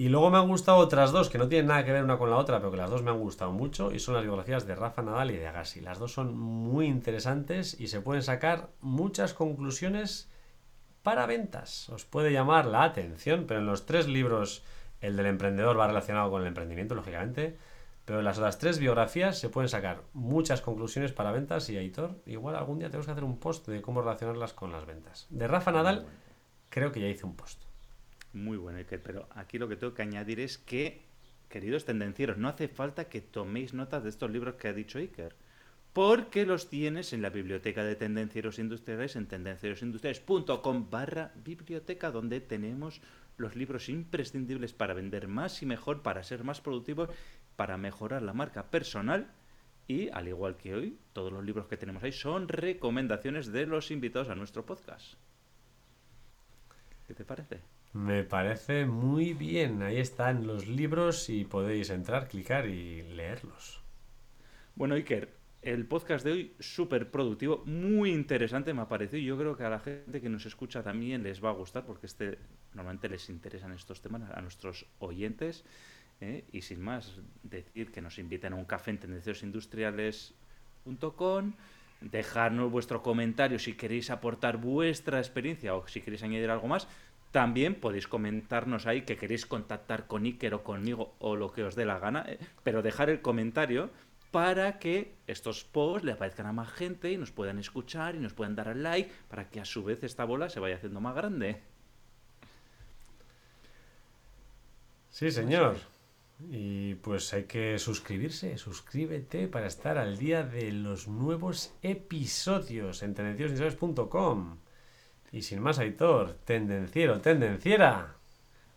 [0.00, 2.30] Y luego me han gustado otras dos, que no tienen nada que ver una con
[2.30, 4.74] la otra, pero que las dos me han gustado mucho, y son las biografías de
[4.74, 5.82] Rafa Nadal y de Agassi.
[5.82, 10.30] Las dos son muy interesantes y se pueden sacar muchas conclusiones
[11.02, 11.90] para ventas.
[11.90, 14.64] Os puede llamar la atención, pero en los tres libros,
[15.02, 17.58] el del emprendedor va relacionado con el emprendimiento, lógicamente,
[18.06, 22.22] pero en las otras tres biografías se pueden sacar muchas conclusiones para ventas y Aitor,
[22.24, 25.26] igual algún día tenemos que hacer un post de cómo relacionarlas con las ventas.
[25.28, 26.06] De Rafa Nadal,
[26.70, 27.69] creo que ya hice un post.
[28.32, 31.02] Muy bueno, Iker, pero aquí lo que tengo que añadir es que,
[31.48, 35.34] queridos tendencieros, no hace falta que toméis notas de estos libros que ha dicho Iker,
[35.92, 43.00] porque los tienes en la biblioteca de tendencieros industriales en tendencierosindustriales.com barra biblioteca, donde tenemos
[43.36, 47.08] los libros imprescindibles para vender más y mejor, para ser más productivos,
[47.56, 49.32] para mejorar la marca personal.
[49.88, 53.90] Y al igual que hoy, todos los libros que tenemos ahí son recomendaciones de los
[53.90, 55.14] invitados a nuestro podcast.
[57.08, 57.79] ¿Qué te parece?
[57.92, 59.82] Me parece muy bien.
[59.82, 63.82] Ahí están los libros y podéis entrar, clicar y leerlos.
[64.76, 69.56] Bueno, Iker, el podcast de hoy súper productivo, muy interesante me ha parecido yo creo
[69.56, 72.38] que a la gente que nos escucha también les va a gustar porque este
[72.72, 75.64] normalmente les interesan estos temas a nuestros oyentes.
[76.20, 76.44] ¿eh?
[76.52, 81.54] Y sin más, decir que nos inviten a un café en tendenciosindustriales.com,
[82.00, 86.86] dejarnos vuestro comentario si queréis aportar vuestra experiencia o si queréis añadir algo más.
[87.30, 91.76] También podéis comentarnos ahí que queréis contactar con Iker o conmigo o lo que os
[91.76, 92.38] dé la gana, ¿eh?
[92.64, 93.90] pero dejar el comentario
[94.30, 98.32] para que estos posts le aparezcan a más gente y nos puedan escuchar y nos
[98.32, 101.14] puedan dar al like para que a su vez esta bola se vaya haciendo más
[101.14, 101.60] grande.
[105.10, 105.76] Sí, señor.
[106.48, 113.14] Y pues hay que suscribirse, suscríbete para estar al día de los nuevos episodios en
[113.14, 114.56] tendenciosindustriales.com.
[115.32, 118.14] Y sin más, Aitor, tendenciero, tendenciera.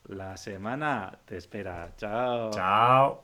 [0.08, 1.94] La semana te espera.
[1.98, 2.52] Chao.
[2.52, 3.24] Chao.